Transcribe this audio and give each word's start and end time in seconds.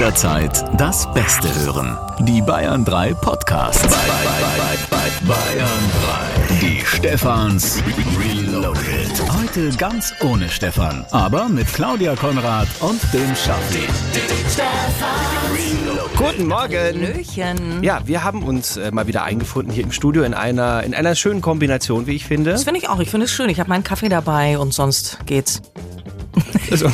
Jederzeit 0.00 0.64
das 0.80 1.12
Beste 1.12 1.54
hören. 1.62 1.94
Die 2.20 2.40
Bayern 2.40 2.86
3 2.86 3.12
Podcast. 3.12 3.86
Bayern 5.26 5.68
3. 6.48 6.58
Die 6.58 6.80
Stefans 6.86 7.82
Reloaded. 8.18 9.22
Heute 9.38 9.68
ganz 9.76 10.14
ohne 10.22 10.48
Stefan, 10.48 11.04
aber 11.10 11.50
mit 11.50 11.70
Claudia 11.74 12.16
Konrad 12.16 12.66
und 12.80 12.98
dem 13.12 13.36
Schaffi. 13.36 13.86
Guten 16.16 16.48
Morgen. 16.48 16.72
Hallöchen. 16.74 17.82
Ja, 17.82 18.00
wir 18.06 18.24
haben 18.24 18.42
uns 18.42 18.78
äh, 18.78 18.90
mal 18.90 19.06
wieder 19.06 19.24
eingefunden 19.24 19.70
hier 19.70 19.84
im 19.84 19.92
Studio 19.92 20.22
in 20.22 20.32
einer, 20.32 20.82
in 20.82 20.94
einer 20.94 21.14
schönen 21.14 21.42
Kombination, 21.42 22.06
wie 22.06 22.12
ich 22.12 22.24
finde. 22.24 22.52
Das 22.52 22.64
finde 22.64 22.80
ich 22.80 22.88
auch. 22.88 23.00
Ich 23.00 23.10
finde 23.10 23.26
es 23.26 23.32
schön. 23.32 23.50
Ich 23.50 23.60
habe 23.60 23.68
meinen 23.68 23.84
Kaffee 23.84 24.08
dabei 24.08 24.56
und 24.56 24.72
sonst 24.72 25.18
geht's. 25.26 25.60
Also- 26.70 26.90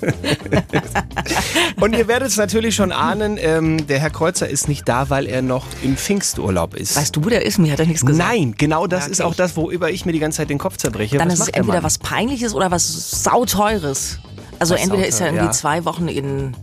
Und 1.80 1.94
ihr 1.96 2.08
werdet 2.08 2.28
es 2.28 2.36
natürlich 2.36 2.74
schon 2.74 2.92
ahnen, 2.92 3.38
ähm, 3.40 3.86
der 3.86 3.98
Herr 4.00 4.10
Kreuzer 4.10 4.48
ist 4.48 4.68
nicht 4.68 4.88
da, 4.88 5.10
weil 5.10 5.26
er 5.26 5.42
noch 5.42 5.64
im 5.82 5.96
Pfingsturlaub 5.96 6.74
ist. 6.74 6.96
Weißt 6.96 7.14
du, 7.16 7.24
wo 7.24 7.28
der 7.28 7.44
ist? 7.46 7.58
Mir 7.58 7.72
hat 7.72 7.80
er 7.80 7.86
nichts 7.86 8.04
gesagt. 8.04 8.28
Nein, 8.28 8.54
genau 8.56 8.86
das 8.86 9.06
Ja, 9.06 9.12
ist 9.12 9.20
auch 9.22 9.34
das, 9.34 9.56
worüber 9.56 9.90
ich 9.90 10.04
mir 10.04 10.12
die 10.12 10.18
ganze 10.18 10.38
Zeit 10.38 10.50
den 10.50 10.58
Kopf 10.58 10.76
zerbreche. 10.76 11.18
Dann 11.18 11.28
Was 11.28 11.34
ist 11.34 11.40
es 11.40 11.48
entweder 11.48 11.82
was 11.82 11.98
Peinliches 11.98 12.54
oder 12.54 12.70
was 12.70 13.22
sauteures. 13.22 14.18
Also 14.58 14.74
Was 14.74 14.82
entweder 14.82 15.06
ist 15.06 15.20
er 15.20 15.26
sauteuer, 15.28 15.28
irgendwie 15.28 15.46
ja. 15.46 15.52
zwei 15.52 15.84
Wochen 15.84 16.08
in 16.08 16.54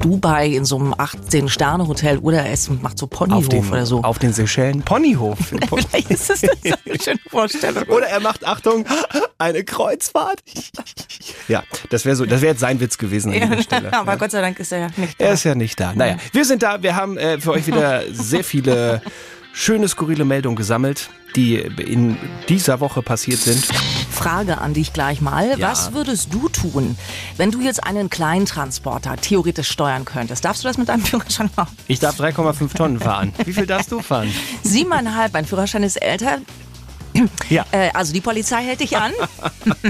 Dubai 0.00 0.46
in 0.48 0.64
so 0.64 0.76
einem 0.78 0.94
18-Sterne-Hotel 0.94 2.18
oder 2.18 2.38
er 2.44 2.52
ist, 2.52 2.70
macht 2.82 2.98
so 2.98 3.06
Ponyhof 3.06 3.48
den, 3.48 3.68
oder 3.68 3.86
so. 3.86 4.02
auf 4.02 4.18
den 4.18 4.32
Seychellen 4.32 4.82
Ponyhof. 4.82 5.38
Vielleicht 5.90 6.10
ist 6.10 6.30
das 6.30 6.42
eine 6.42 6.98
schöne 7.02 7.20
Vorstellung. 7.28 7.84
Oder 7.84 8.06
er 8.06 8.20
macht, 8.20 8.44
Achtung, 8.46 8.84
eine 9.38 9.62
Kreuzfahrt. 9.62 10.40
Ja, 11.48 11.62
das 11.90 12.04
wäre 12.04 12.16
so, 12.16 12.24
das 12.26 12.40
wäre 12.40 12.52
jetzt 12.52 12.60
sein 12.60 12.80
Witz 12.80 12.98
gewesen 12.98 13.32
an 13.32 13.40
dieser 13.40 13.62
Stelle. 13.62 13.92
Aber 13.92 14.12
Ja. 14.12 14.18
Gott 14.18 14.30
sei 14.30 14.40
Dank 14.40 14.58
ist 14.58 14.72
er 14.72 14.78
ja 14.78 14.86
nicht 14.96 15.20
da. 15.20 15.24
Er 15.24 15.32
ist 15.32 15.44
ja 15.44 15.54
nicht 15.54 15.78
da. 15.78 15.94
Naja, 15.94 16.16
wir 16.32 16.44
sind 16.44 16.62
da. 16.62 16.82
Wir 16.82 16.96
haben 16.96 17.16
äh, 17.18 17.38
für 17.38 17.52
euch 17.52 17.66
wieder 17.66 18.02
sehr 18.12 18.42
viele 18.42 19.02
schöne, 19.52 19.86
skurrile 19.88 20.24
Meldungen 20.24 20.56
gesammelt, 20.56 21.10
die 21.36 21.56
in 21.56 22.16
dieser 22.48 22.80
Woche 22.80 23.02
passiert 23.02 23.40
sind. 23.40 23.68
Frage 24.20 24.58
an 24.58 24.74
dich 24.74 24.92
gleich 24.92 25.22
mal. 25.22 25.58
Ja. 25.58 25.70
Was 25.70 25.94
würdest 25.94 26.34
du 26.34 26.50
tun, 26.50 26.98
wenn 27.38 27.50
du 27.50 27.62
jetzt 27.62 27.84
einen 27.84 28.10
Kleintransporter 28.10 29.16
theoretisch 29.16 29.70
steuern 29.70 30.04
könntest? 30.04 30.44
Darfst 30.44 30.62
du 30.62 30.68
das 30.68 30.76
mit 30.76 30.90
deinem 30.90 31.02
Führerschein 31.02 31.48
machen? 31.56 31.74
Ich 31.86 32.00
darf 32.00 32.20
3,5 32.20 32.76
Tonnen 32.76 33.00
fahren. 33.00 33.32
Wie 33.46 33.54
viel 33.54 33.66
darfst 33.66 33.90
du 33.90 34.00
fahren? 34.00 34.30
Siebeneinhalb, 34.62 35.32
mein 35.32 35.46
Führerschein 35.46 35.82
ist 35.84 35.96
älter. 35.96 36.36
Ja. 37.48 37.64
Äh, 37.72 37.90
also 37.94 38.12
die 38.12 38.20
Polizei 38.20 38.62
hält 38.62 38.80
dich 38.80 38.98
an. 38.98 39.12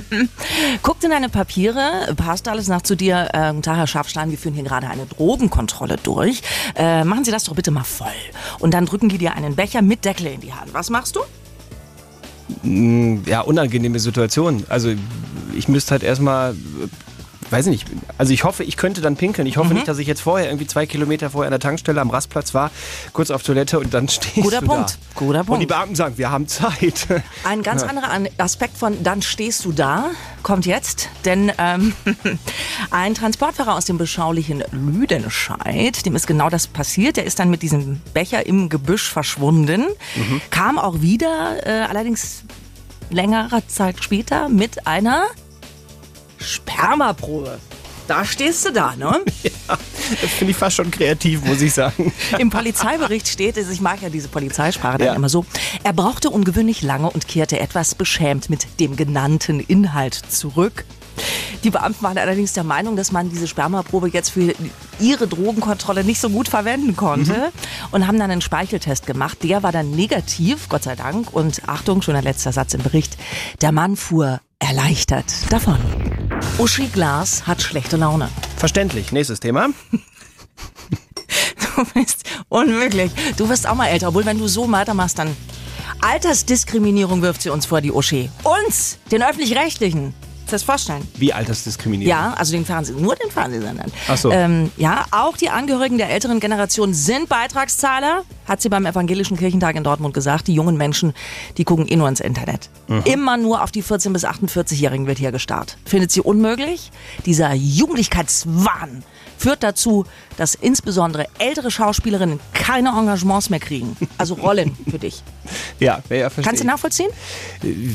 Guckt 0.82 1.02
in 1.02 1.10
deine 1.10 1.28
Papiere, 1.28 2.14
passt 2.16 2.46
alles 2.46 2.68
nach 2.68 2.82
zu 2.82 2.94
dir. 2.94 3.30
Äh, 3.32 3.60
Tag, 3.60 3.76
Herr 3.76 3.86
Schafstein, 3.88 4.30
wir 4.30 4.38
führen 4.38 4.54
hier 4.54 4.64
gerade 4.64 4.88
eine 4.88 5.06
Drogenkontrolle 5.06 5.96
durch. 5.96 6.42
Äh, 6.76 7.02
machen 7.02 7.24
Sie 7.24 7.32
das 7.32 7.44
doch 7.44 7.56
bitte 7.56 7.72
mal 7.72 7.84
voll. 7.84 8.06
Und 8.60 8.74
dann 8.74 8.86
drücken 8.86 9.08
die 9.08 9.18
dir 9.18 9.34
einen 9.34 9.56
Becher 9.56 9.82
mit 9.82 10.04
Deckel 10.04 10.26
in 10.28 10.40
die 10.40 10.52
Hand. 10.52 10.72
Was 10.72 10.88
machst 10.88 11.16
du? 11.16 11.20
Ja, 13.26 13.40
unangenehme 13.42 13.98
Situation. 13.98 14.64
Also 14.68 14.90
ich 15.56 15.68
müsste 15.68 15.92
halt 15.92 16.02
erstmal, 16.02 16.54
weiß 17.50 17.66
ich 17.66 17.70
nicht, 17.72 17.86
also 18.18 18.32
ich 18.32 18.44
hoffe, 18.44 18.64
ich 18.64 18.76
könnte 18.76 19.00
dann 19.00 19.16
pinkeln. 19.16 19.46
Ich 19.46 19.56
hoffe 19.56 19.74
nicht, 19.74 19.88
dass 19.88 19.98
ich 19.98 20.06
jetzt 20.06 20.20
vorher 20.22 20.48
irgendwie 20.48 20.66
zwei 20.66 20.86
Kilometer 20.86 21.30
vorher 21.30 21.48
an 21.48 21.52
der 21.52 21.60
Tankstelle 21.60 22.00
am 22.00 22.10
Rastplatz 22.10 22.54
war, 22.54 22.70
kurz 23.12 23.30
auf 23.30 23.42
Toilette 23.42 23.78
und 23.80 23.92
dann 23.94 24.08
stehst 24.08 24.34
Guter 24.42 24.60
du 24.60 24.66
Punkt. 24.66 24.90
da. 24.90 24.96
Guter 25.14 25.38
Und 25.40 25.46
die 25.46 25.50
Punkt. 25.52 25.68
Beamten 25.68 25.94
sagen, 25.96 26.18
wir 26.18 26.30
haben 26.30 26.46
Zeit. 26.48 27.06
Ein 27.44 27.62
ganz 27.62 27.82
anderer 27.82 28.10
An- 28.10 28.28
Aspekt 28.38 28.76
von 28.76 29.02
dann 29.02 29.22
stehst 29.22 29.64
du 29.64 29.72
da 29.72 30.10
kommt 30.42 30.64
jetzt, 30.66 31.08
denn 31.26 31.52
ähm, 31.58 31.92
ein 32.90 33.14
Transportfahrer 33.14 33.74
aus 33.74 33.84
dem 33.84 33.98
beschaulichen 33.98 34.64
Lüdenscheid, 34.72 36.04
dem 36.06 36.16
ist 36.16 36.26
genau 36.26 36.48
das 36.48 36.66
passiert. 36.66 37.16
Der 37.18 37.24
ist 37.24 37.38
dann 37.38 37.50
mit 37.50 37.62
diesem 37.62 38.00
Becher 38.14 38.46
im 38.46 38.68
Gebüsch 38.68 39.10
verschwunden, 39.10 39.84
kam 40.50 40.78
auch 40.78 41.00
wieder, 41.02 41.66
äh, 41.66 41.82
allerdings 41.88 42.42
längere 43.10 43.66
Zeit 43.66 44.02
später 44.02 44.48
mit 44.48 44.86
einer 44.86 45.24
Spermaprobe. 46.40 47.58
Da 48.08 48.24
stehst 48.24 48.66
du 48.66 48.72
da, 48.72 48.96
ne? 48.96 49.20
Das 50.20 50.30
finde 50.32 50.50
ich 50.50 50.56
fast 50.56 50.74
schon 50.74 50.90
kreativ, 50.90 51.44
muss 51.44 51.60
ich 51.60 51.72
sagen. 51.72 52.12
Im 52.38 52.50
Polizeibericht 52.50 53.28
steht 53.28 53.56
es, 53.56 53.70
ich 53.70 53.80
mag 53.80 54.02
ja 54.02 54.08
diese 54.08 54.26
Polizeisprache 54.26 54.98
dann 54.98 55.06
Ja. 55.06 55.14
immer 55.14 55.28
so, 55.28 55.46
er 55.84 55.92
brauchte 55.92 56.30
ungewöhnlich 56.30 56.82
lange 56.82 57.08
und 57.08 57.28
kehrte 57.28 57.60
etwas 57.60 57.94
beschämt 57.94 58.50
mit 58.50 58.80
dem 58.80 58.96
genannten 58.96 59.60
Inhalt 59.60 60.14
zurück. 60.14 60.84
Die 61.62 61.70
Beamten 61.70 62.02
waren 62.02 62.18
allerdings 62.18 62.52
der 62.54 62.64
Meinung, 62.64 62.96
dass 62.96 63.12
man 63.12 63.30
diese 63.30 63.46
Spermaprobe 63.46 64.08
jetzt 64.08 64.30
für 64.30 64.52
ihre 64.98 65.28
Drogenkontrolle 65.28 66.02
nicht 66.02 66.20
so 66.20 66.30
gut 66.30 66.48
verwenden 66.48 66.96
konnte 66.96 67.52
und 67.92 68.08
haben 68.08 68.18
dann 68.18 68.30
einen 68.32 68.40
Speicheltest 68.40 69.06
gemacht. 69.06 69.38
Der 69.44 69.62
war 69.62 69.70
dann 69.70 69.90
negativ, 69.92 70.68
Gott 70.68 70.82
sei 70.82 70.96
Dank. 70.96 71.32
Und 71.32 71.62
Achtung, 71.68 72.02
schon 72.02 72.16
ein 72.16 72.24
letzter 72.24 72.50
Satz 72.52 72.74
im 72.74 72.82
Bericht. 72.82 73.16
Der 73.60 73.70
Mann 73.70 73.94
fuhr 73.96 74.40
erleichtert 74.58 75.26
davon. 75.50 75.78
Uschi 76.58 76.88
Glas 76.88 77.46
hat 77.46 77.62
schlechte 77.62 77.96
Laune. 77.96 78.28
Verständlich. 78.56 79.12
Nächstes 79.12 79.40
Thema. 79.40 79.68
Du 81.76 81.84
bist 81.94 82.24
unmöglich. 82.48 83.10
Du 83.36 83.48
wirst 83.48 83.66
auch 83.66 83.74
mal 83.74 83.86
älter, 83.86 84.08
obwohl 84.08 84.26
wenn 84.26 84.38
du 84.38 84.48
so 84.48 84.70
weitermachst, 84.70 85.18
dann 85.18 85.34
Altersdiskriminierung 86.02 87.22
wirft 87.22 87.42
sie 87.42 87.50
uns 87.50 87.66
vor, 87.66 87.80
die 87.80 87.92
Uschi. 87.92 88.30
Uns, 88.44 88.98
den 89.10 89.22
Öffentlich-Rechtlichen. 89.22 90.14
Das 90.50 90.62
vorstellen? 90.62 91.06
Wie 91.16 91.32
Altersdiskriminierung? 91.32 92.10
Ja, 92.10 92.34
also 92.34 92.52
den 92.52 92.64
Fernsehen, 92.64 93.00
nur 93.00 93.14
den 93.14 93.30
Fernsehsendern. 93.30 93.90
Ach 94.08 94.16
so. 94.16 94.30
Ähm, 94.30 94.70
ja, 94.76 95.06
auch 95.10 95.36
die 95.36 95.48
Angehörigen 95.48 95.98
der 95.98 96.10
älteren 96.10 96.40
Generation 96.40 96.92
sind 96.92 97.28
Beitragszahler, 97.28 98.24
hat 98.46 98.60
sie 98.60 98.68
beim 98.68 98.84
Evangelischen 98.86 99.36
Kirchentag 99.36 99.76
in 99.76 99.84
Dortmund 99.84 100.14
gesagt. 100.14 100.48
Die 100.48 100.54
jungen 100.54 100.76
Menschen, 100.76 101.12
die 101.56 101.64
gucken 101.64 101.86
eh 101.88 101.96
nur 101.96 102.08
ins 102.08 102.20
Internet. 102.20 102.68
Mhm. 102.88 103.02
Immer 103.04 103.36
nur 103.36 103.62
auf 103.62 103.70
die 103.70 103.82
14- 103.82 104.12
bis 104.12 104.24
48-Jährigen 104.24 105.06
wird 105.06 105.18
hier 105.18 105.32
gestarrt. 105.32 105.76
Findet 105.84 106.10
sie 106.10 106.20
unmöglich? 106.20 106.90
Dieser 107.26 107.52
Jugendlichkeitswahn 107.54 109.04
führt 109.40 109.62
dazu, 109.62 110.04
dass 110.36 110.54
insbesondere 110.54 111.26
ältere 111.38 111.70
Schauspielerinnen 111.70 112.38
keine 112.52 112.90
Engagements 112.90 113.48
mehr 113.48 113.58
kriegen. 113.60 113.96
Also 114.18 114.34
Rollen 114.34 114.76
für 114.90 114.98
dich. 114.98 115.22
Ja, 115.80 116.00
ja, 116.10 116.28
verstehe. 116.28 116.44
Kannst 116.44 116.62
du 116.62 116.66
nachvollziehen? 116.66 117.08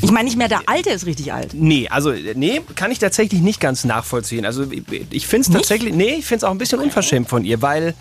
Ich 0.02 0.12
meine 0.12 0.26
nicht 0.26 0.38
mehr, 0.38 0.48
der 0.50 0.62
Alte 0.66 0.90
ist 0.90 1.06
richtig 1.06 1.32
alt. 1.32 1.54
Nee, 1.54 1.88
also 1.88 2.12
nee, 2.12 2.62
kann 2.76 2.92
ich 2.92 2.98
tatsächlich 3.00 3.42
nicht 3.42 3.60
ganz 3.62 3.86
nachvollziehen. 3.86 4.44
Also 4.46 4.64
ich- 4.72 4.84
ich 5.12 5.28
finde 5.28 5.48
es 5.48 5.54
tatsächlich, 5.56 5.94
nee, 5.94 6.16
ich 6.16 6.26
finde 6.26 6.38
es 6.40 6.44
auch 6.46 6.52
ein 6.52 6.58
bisschen 6.58 6.80
unverschämt 6.80 7.30
von 7.30 7.46
ihr, 7.46 7.62
weil 7.62 7.94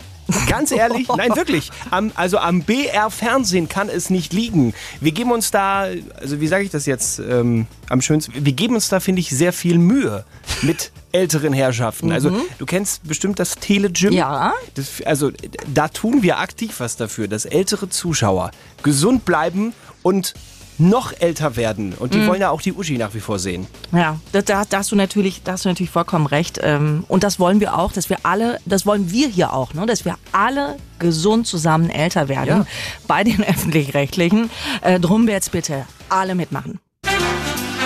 ganz 0.48 0.70
ehrlich, 0.70 1.08
nein 1.08 1.34
wirklich, 1.36 1.70
am, 1.90 2.12
also 2.14 2.38
am 2.38 2.62
BR 2.62 3.10
Fernsehen 3.10 3.68
kann 3.68 3.88
es 3.88 4.10
nicht 4.10 4.32
liegen. 4.32 4.74
Wir 5.00 5.12
geben 5.12 5.32
uns 5.32 5.50
da, 5.50 5.88
also 6.20 6.40
wie 6.40 6.46
sage 6.46 6.64
ich 6.64 6.70
das 6.70 6.86
jetzt 6.86 7.18
ähm, 7.18 7.66
am 7.88 8.00
schönsten, 8.00 8.32
wir 8.44 8.52
geben 8.52 8.74
uns 8.74 8.88
da 8.88 9.00
finde 9.00 9.20
ich 9.20 9.30
sehr 9.30 9.52
viel 9.52 9.78
Mühe 9.78 10.24
mit 10.62 10.92
älteren 11.12 11.52
Herrschaften. 11.52 12.12
Also 12.12 12.36
du 12.58 12.66
kennst 12.66 13.06
bestimmt 13.06 13.38
das 13.38 13.54
Telegym. 13.56 14.12
Ja. 14.12 14.52
Das, 14.74 15.02
also 15.04 15.30
da 15.72 15.88
tun 15.88 16.22
wir 16.22 16.38
aktiv 16.38 16.80
was 16.80 16.96
dafür, 16.96 17.28
dass 17.28 17.44
ältere 17.44 17.88
Zuschauer 17.88 18.50
gesund 18.82 19.24
bleiben 19.24 19.72
und 20.02 20.34
noch 20.78 21.12
älter 21.20 21.56
werden. 21.56 21.92
Und 21.94 22.14
die 22.14 22.26
wollen 22.26 22.40
ja 22.40 22.50
auch 22.50 22.60
die 22.60 22.72
Uschi 22.72 22.98
nach 22.98 23.14
wie 23.14 23.20
vor 23.20 23.38
sehen. 23.38 23.66
Ja, 23.92 24.18
da, 24.32 24.42
da, 24.42 24.64
da 24.68 24.78
hast 24.78 24.90
du 24.92 24.96
natürlich, 24.96 25.42
da 25.44 25.52
hast 25.52 25.64
du 25.64 25.68
natürlich 25.68 25.90
vollkommen 25.90 26.26
recht. 26.26 26.58
Ähm, 26.62 27.04
und 27.08 27.22
das 27.22 27.38
wollen 27.38 27.60
wir 27.60 27.78
auch, 27.78 27.92
dass 27.92 28.10
wir 28.10 28.18
alle, 28.24 28.58
das 28.66 28.84
wollen 28.86 29.10
wir 29.10 29.28
hier 29.28 29.52
auch, 29.52 29.74
ne, 29.74 29.86
dass 29.86 30.04
wir 30.04 30.16
alle 30.32 30.76
gesund 30.98 31.46
zusammen 31.46 31.90
älter 31.90 32.28
werden 32.28 32.48
Ja. 32.48 32.66
bei 33.06 33.24
den 33.24 33.42
öffentlich-rechtlichen. 33.44 34.50
Äh, 34.82 34.98
drum 35.00 35.28
jetzt 35.28 35.52
bitte 35.52 35.86
alle 36.08 36.34
mitmachen. 36.34 36.80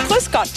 Grüß 0.07 0.31
Gott. 0.31 0.49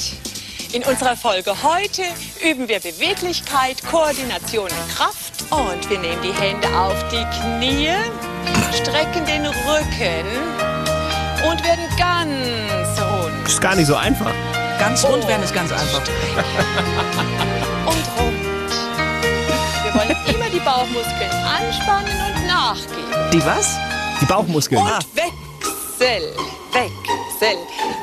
In 0.72 0.82
unserer 0.84 1.16
Folge 1.16 1.52
heute 1.62 2.02
üben 2.48 2.66
wir 2.66 2.80
Beweglichkeit, 2.80 3.82
Koordination 3.90 4.64
und 4.70 4.94
Kraft. 4.94 5.44
Und 5.50 5.90
wir 5.90 5.98
nehmen 5.98 6.22
die 6.22 6.32
Hände 6.32 6.66
auf 6.78 6.96
die 7.10 7.22
Knie, 7.38 7.90
strecken 8.72 9.26
den 9.26 9.44
Rücken 9.44 10.24
und 11.50 11.64
werden 11.64 11.84
ganz 11.98 13.00
rund 13.00 13.48
Ist 13.48 13.60
gar 13.60 13.74
nicht 13.74 13.86
so 13.86 13.96
einfach. 13.96 14.32
Ganz 14.78 15.04
rund 15.04 15.26
werden 15.28 15.42
ist 15.42 15.54
ganz 15.54 15.70
einfach. 15.72 16.02
und 17.86 18.20
rund. 18.20 18.42
Wir 19.84 19.94
wollen 19.94 20.16
immer 20.34 20.48
die 20.52 20.60
Bauchmuskeln 20.60 21.30
anspannen 21.30 22.12
und 22.36 22.46
nachgeben. 22.46 23.30
Die 23.32 23.44
was? 23.44 23.76
Die 24.20 24.26
Bauchmuskeln. 24.26 24.80
Und 24.80 24.90
Wechsel, 25.14 26.32
Wechsel, 26.72 27.56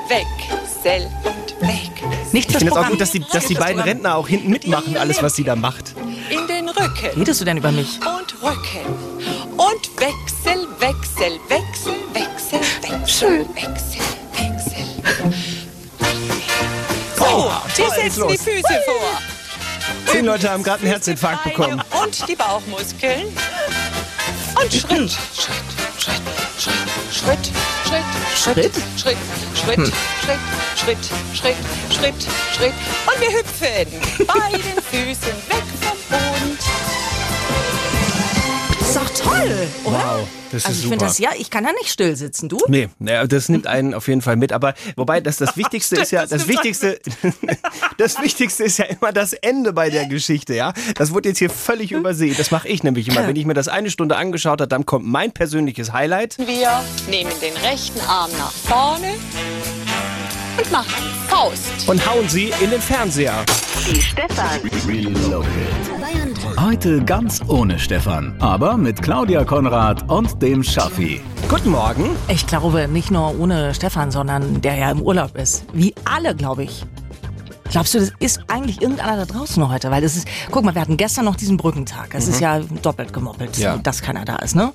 Wechsel 0.07 1.09
und 1.23 1.61
Wechsel. 1.61 2.09
Nicht 2.31 2.47
Ich 2.47 2.53
das 2.53 2.57
finde 2.63 2.73
es 2.73 2.77
auch 2.77 2.87
gut, 2.87 3.01
dass 3.01 3.11
die, 3.11 3.19
dass 3.19 3.45
die 3.47 3.55
beiden 3.55 3.77
Programm. 3.77 3.87
Rentner 3.89 4.15
auch 4.15 4.27
hinten 4.27 4.49
mitmachen, 4.51 4.95
alles, 4.97 5.21
was 5.23 5.35
sie 5.35 5.43
da 5.43 5.55
macht. 5.55 5.95
In 6.29 6.47
den 6.47 6.69
Rücken. 6.69 7.17
Redest 7.19 7.41
du 7.41 7.45
denn 7.45 7.57
über 7.57 7.71
mich? 7.71 7.99
und 7.99 8.43
Rücken. 8.43 8.85
Und 9.57 9.89
Wechsel, 9.99 10.67
Wechsel, 10.79 11.39
Wechsel, 11.49 11.68
Wechsel, 13.09 13.43
Wechsel, 13.55 14.01
Wechsel, 14.33 14.85
Wechsel. 15.01 15.65
So, 17.17 17.25
Oh, 17.25 17.51
wir 17.75 17.89
setzen 17.89 18.19
los. 18.19 18.31
die 18.33 18.37
Füße 18.37 18.81
vor. 18.85 19.19
Zehn 20.11 20.25
Leute 20.25 20.47
haben 20.51 20.61
gerade 20.61 20.81
einen 20.81 20.91
Herzinfarkt 20.91 21.43
bekommen. 21.43 21.81
Und 22.03 22.27
die 22.29 22.35
Bauchmuskeln. 22.35 23.35
Und 24.61 24.71
Schritt, 24.71 25.17
Schritt, 25.33 25.57
Schritt, 25.97 26.21
Schritt, 27.09 27.39
Schritt, 27.83 28.05
Schritt, 28.37 28.73
Schritt, 28.95 29.17
Schritt, 29.55 29.79
Schritt, 29.79 29.93
Schritt, 30.15 30.39
Schritt, 30.75 30.97
Schritt, 31.33 31.57
Schritt, 31.89 32.27
Schritt. 32.55 32.73
Und 33.07 33.21
wir 33.21 33.31
hüpfen 33.39 34.27
bei 34.27 34.51
den 34.51 34.83
Füßen 34.83 35.33
weg 35.49 35.65
vom 35.81 35.97
ist 38.89 38.97
doch 38.97 39.09
toll, 39.09 39.67
oder? 39.83 39.97
Wow, 39.97 40.27
das 40.51 40.61
ist 40.61 40.65
also 40.65 40.77
ich 40.77 40.83
super. 40.83 40.89
finde 40.89 41.05
das, 41.05 41.19
ja, 41.19 41.29
ich 41.37 41.49
kann 41.49 41.63
da 41.63 41.71
nicht 41.73 41.89
still 41.89 42.15
sitzen. 42.15 42.49
Du? 42.49 42.57
Nee, 42.67 42.89
naja, 42.97 43.27
das 43.27 43.49
nimmt 43.49 43.67
einen 43.67 43.93
auf 43.93 44.07
jeden 44.07 44.21
Fall 44.21 44.35
mit. 44.35 44.51
Aber 44.51 44.73
wobei 44.95 45.21
das 45.21 45.37
das 45.37 45.57
Wichtigste 45.57 45.97
ist 45.97 46.11
ja, 46.11 46.25
das 46.25 46.47
Wichtigste, 46.47 46.99
das 47.97 48.21
Wichtigste 48.21 48.63
ist 48.63 48.79
ja 48.79 48.85
immer 48.85 49.11
das 49.11 49.33
Ende 49.33 49.73
bei 49.73 49.89
der 49.89 50.07
Geschichte, 50.07 50.55
ja. 50.55 50.73
Das 50.95 51.13
wurde 51.13 51.29
jetzt 51.29 51.39
hier 51.39 51.49
völlig 51.49 51.91
übersehen. 51.91 52.35
Das 52.37 52.51
mache 52.51 52.67
ich 52.67 52.83
nämlich 52.83 53.07
immer. 53.07 53.27
Wenn 53.27 53.35
ich 53.35 53.45
mir 53.45 53.53
das 53.53 53.67
eine 53.67 53.91
Stunde 53.91 54.17
angeschaut 54.17 54.61
habe, 54.61 54.67
dann 54.67 54.85
kommt 54.85 55.05
mein 55.05 55.31
persönliches 55.31 55.93
Highlight. 55.93 56.37
Wir 56.39 56.81
nehmen 57.09 57.31
den 57.41 57.55
rechten 57.57 57.99
Arm 58.01 58.31
nach 58.37 58.51
vorne 58.51 59.13
und 60.57 60.71
machen 60.71 61.03
Faust. 61.27 61.87
Und 61.87 62.05
hauen 62.09 62.27
sie 62.27 62.51
in 62.59 62.71
den 62.71 62.81
Fernseher. 62.81 63.45
Reloaded. 64.87 66.38
Heute 66.69 67.03
ganz 67.03 67.41
ohne 67.47 67.79
Stefan, 67.79 68.35
aber 68.39 68.77
mit 68.77 69.01
Claudia 69.01 69.43
Konrad 69.43 70.07
und 70.07 70.39
dem 70.39 70.61
Schaffi. 70.61 71.19
Guten 71.49 71.71
Morgen. 71.71 72.11
Ich 72.27 72.45
glaube 72.45 72.87
nicht 72.87 73.09
nur 73.09 73.39
ohne 73.39 73.73
Stefan, 73.73 74.11
sondern 74.11 74.61
der 74.61 74.75
ja 74.75 74.91
im 74.91 75.01
Urlaub 75.01 75.35
ist. 75.35 75.65
Wie 75.73 75.95
alle, 76.05 76.35
glaube 76.35 76.65
ich. 76.65 76.85
Glaubst 77.71 77.95
du, 77.95 77.99
das 77.99 78.11
ist 78.19 78.41
eigentlich 78.49 78.83
irgendeiner 78.83 79.17
da 79.17 79.25
draußen 79.25 79.67
heute? 79.67 79.89
Weil 79.89 80.03
das 80.03 80.15
ist, 80.15 80.27
guck 80.51 80.63
mal, 80.63 80.75
wir 80.75 80.81
hatten 80.81 80.95
gestern 80.95 81.25
noch 81.25 81.35
diesen 81.35 81.57
Brückentag. 81.57 82.13
Es 82.13 82.27
ist 82.27 82.39
ja 82.39 82.59
doppelt 82.59 83.13
gemoppelt, 83.13 83.57
Ja. 83.57 83.77
dass 83.77 84.03
keiner 84.03 84.23
da 84.23 84.35
ist, 84.35 84.55
ne? 84.55 84.71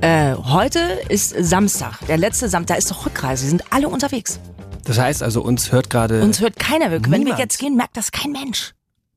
Äh, 0.00 0.36
heute 0.36 0.78
ist 1.10 1.34
Samstag, 1.38 1.98
der 2.08 2.16
letzte 2.16 2.48
Samstag, 2.48 2.76
da 2.76 2.78
ist 2.78 2.90
doch 2.90 3.04
Rückreise. 3.04 3.42
Sie 3.42 3.50
sind 3.50 3.64
alle 3.70 3.90
unterwegs. 3.90 4.40
Das 4.84 4.98
heißt 4.98 5.22
also, 5.22 5.42
uns 5.42 5.72
hört 5.72 5.90
gerade. 5.90 6.22
Uns 6.22 6.40
hört 6.40 6.58
keiner. 6.58 6.90
Wenn 6.90 7.26
wir 7.26 7.36
jetzt 7.36 7.58
gehen, 7.58 7.76
merkt 7.76 7.98
das 7.98 8.12
kein 8.12 8.32
Mensch. 8.32 8.72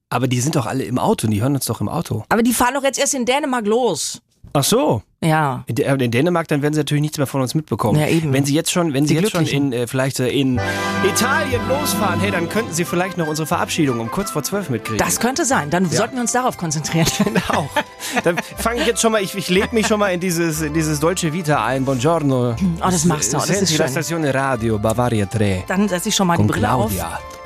Aber 0.09 0.27
die 0.27 0.39
sind 0.39 0.55
doch 0.55 0.65
alle 0.65 0.83
im 0.83 0.97
Auto. 0.99 1.27
Die 1.27 1.41
hören 1.41 1.55
uns 1.55 1.65
doch 1.65 1.81
im 1.81 1.89
Auto. 1.89 2.23
Aber 2.29 2.43
die 2.43 2.53
fahren 2.53 2.73
doch 2.75 2.83
jetzt 2.83 2.99
erst 2.99 3.13
in 3.13 3.25
Dänemark 3.25 3.65
los. 3.65 4.21
Ach 4.53 4.63
so. 4.63 5.01
Ja. 5.21 5.63
In, 5.65 5.75
in 5.75 6.11
Dänemark, 6.11 6.47
dann 6.47 6.61
werden 6.61 6.73
sie 6.73 6.79
natürlich 6.79 7.01
nichts 7.01 7.17
mehr 7.17 7.27
von 7.27 7.41
uns 7.41 7.55
mitbekommen. 7.55 7.99
Ja, 7.99 8.07
eben. 8.07 8.31
Wenn 8.33 8.45
sie 8.45 8.53
jetzt 8.53 8.71
schon, 8.71 8.93
wenn 8.93 9.05
sie 9.05 9.15
Die 9.15 9.21
jetzt 9.21 9.31
schon 9.31 9.45
in, 9.45 9.73
äh, 9.73 9.87
vielleicht 9.87 10.19
äh, 10.19 10.29
in 10.29 10.61
Italien 11.03 11.61
losfahren, 11.67 12.19
hey, 12.19 12.31
dann 12.31 12.47
könnten 12.47 12.71
sie 12.73 12.85
vielleicht 12.85 13.17
noch 13.17 13.27
unsere 13.27 13.47
Verabschiedung 13.47 13.99
um 13.99 14.09
kurz 14.09 14.31
vor 14.31 14.43
zwölf 14.43 14.69
mitkriegen. 14.69 14.99
Das 14.99 15.19
könnte 15.19 15.43
sein. 15.43 15.69
Dann 15.69 15.89
sollten 15.89 16.15
wir 16.15 16.21
uns 16.21 16.31
darauf 16.31 16.57
konzentrieren. 16.57 17.07
auch. 17.49 17.67
Dann 18.23 18.37
fange 18.57 18.81
ich 18.81 18.87
jetzt 18.87 19.01
schon 19.01 19.11
mal, 19.11 19.21
ich, 19.21 19.35
ich 19.35 19.49
lege 19.49 19.69
mich 19.73 19.87
schon 19.87 19.99
mal 19.99 20.09
in 20.09 20.19
dieses, 20.19 20.61
in 20.61 20.73
dieses 20.73 20.99
Dolce 20.99 21.33
Vita 21.33 21.65
ein. 21.65 21.83
Buongiorno. 21.83 22.51
Oh, 22.51 22.55
das 22.81 23.05
machst 23.05 23.33
du 23.33 23.37
auch. 23.37 23.45
Das 23.45 23.61
ist 23.61 23.75
schön. 23.75 23.87
Stazione 23.89 24.33
Radio 24.33 24.79
Bavaria 24.79 25.25
3. 25.25 25.65
Dann 25.67 25.89
setze 25.89 26.09
ich 26.09 26.15
schon 26.15 26.27
mal 26.27 26.35
die 26.35 26.43
Con 26.43 26.47
Brille 26.47 26.71
auf. 26.71 26.91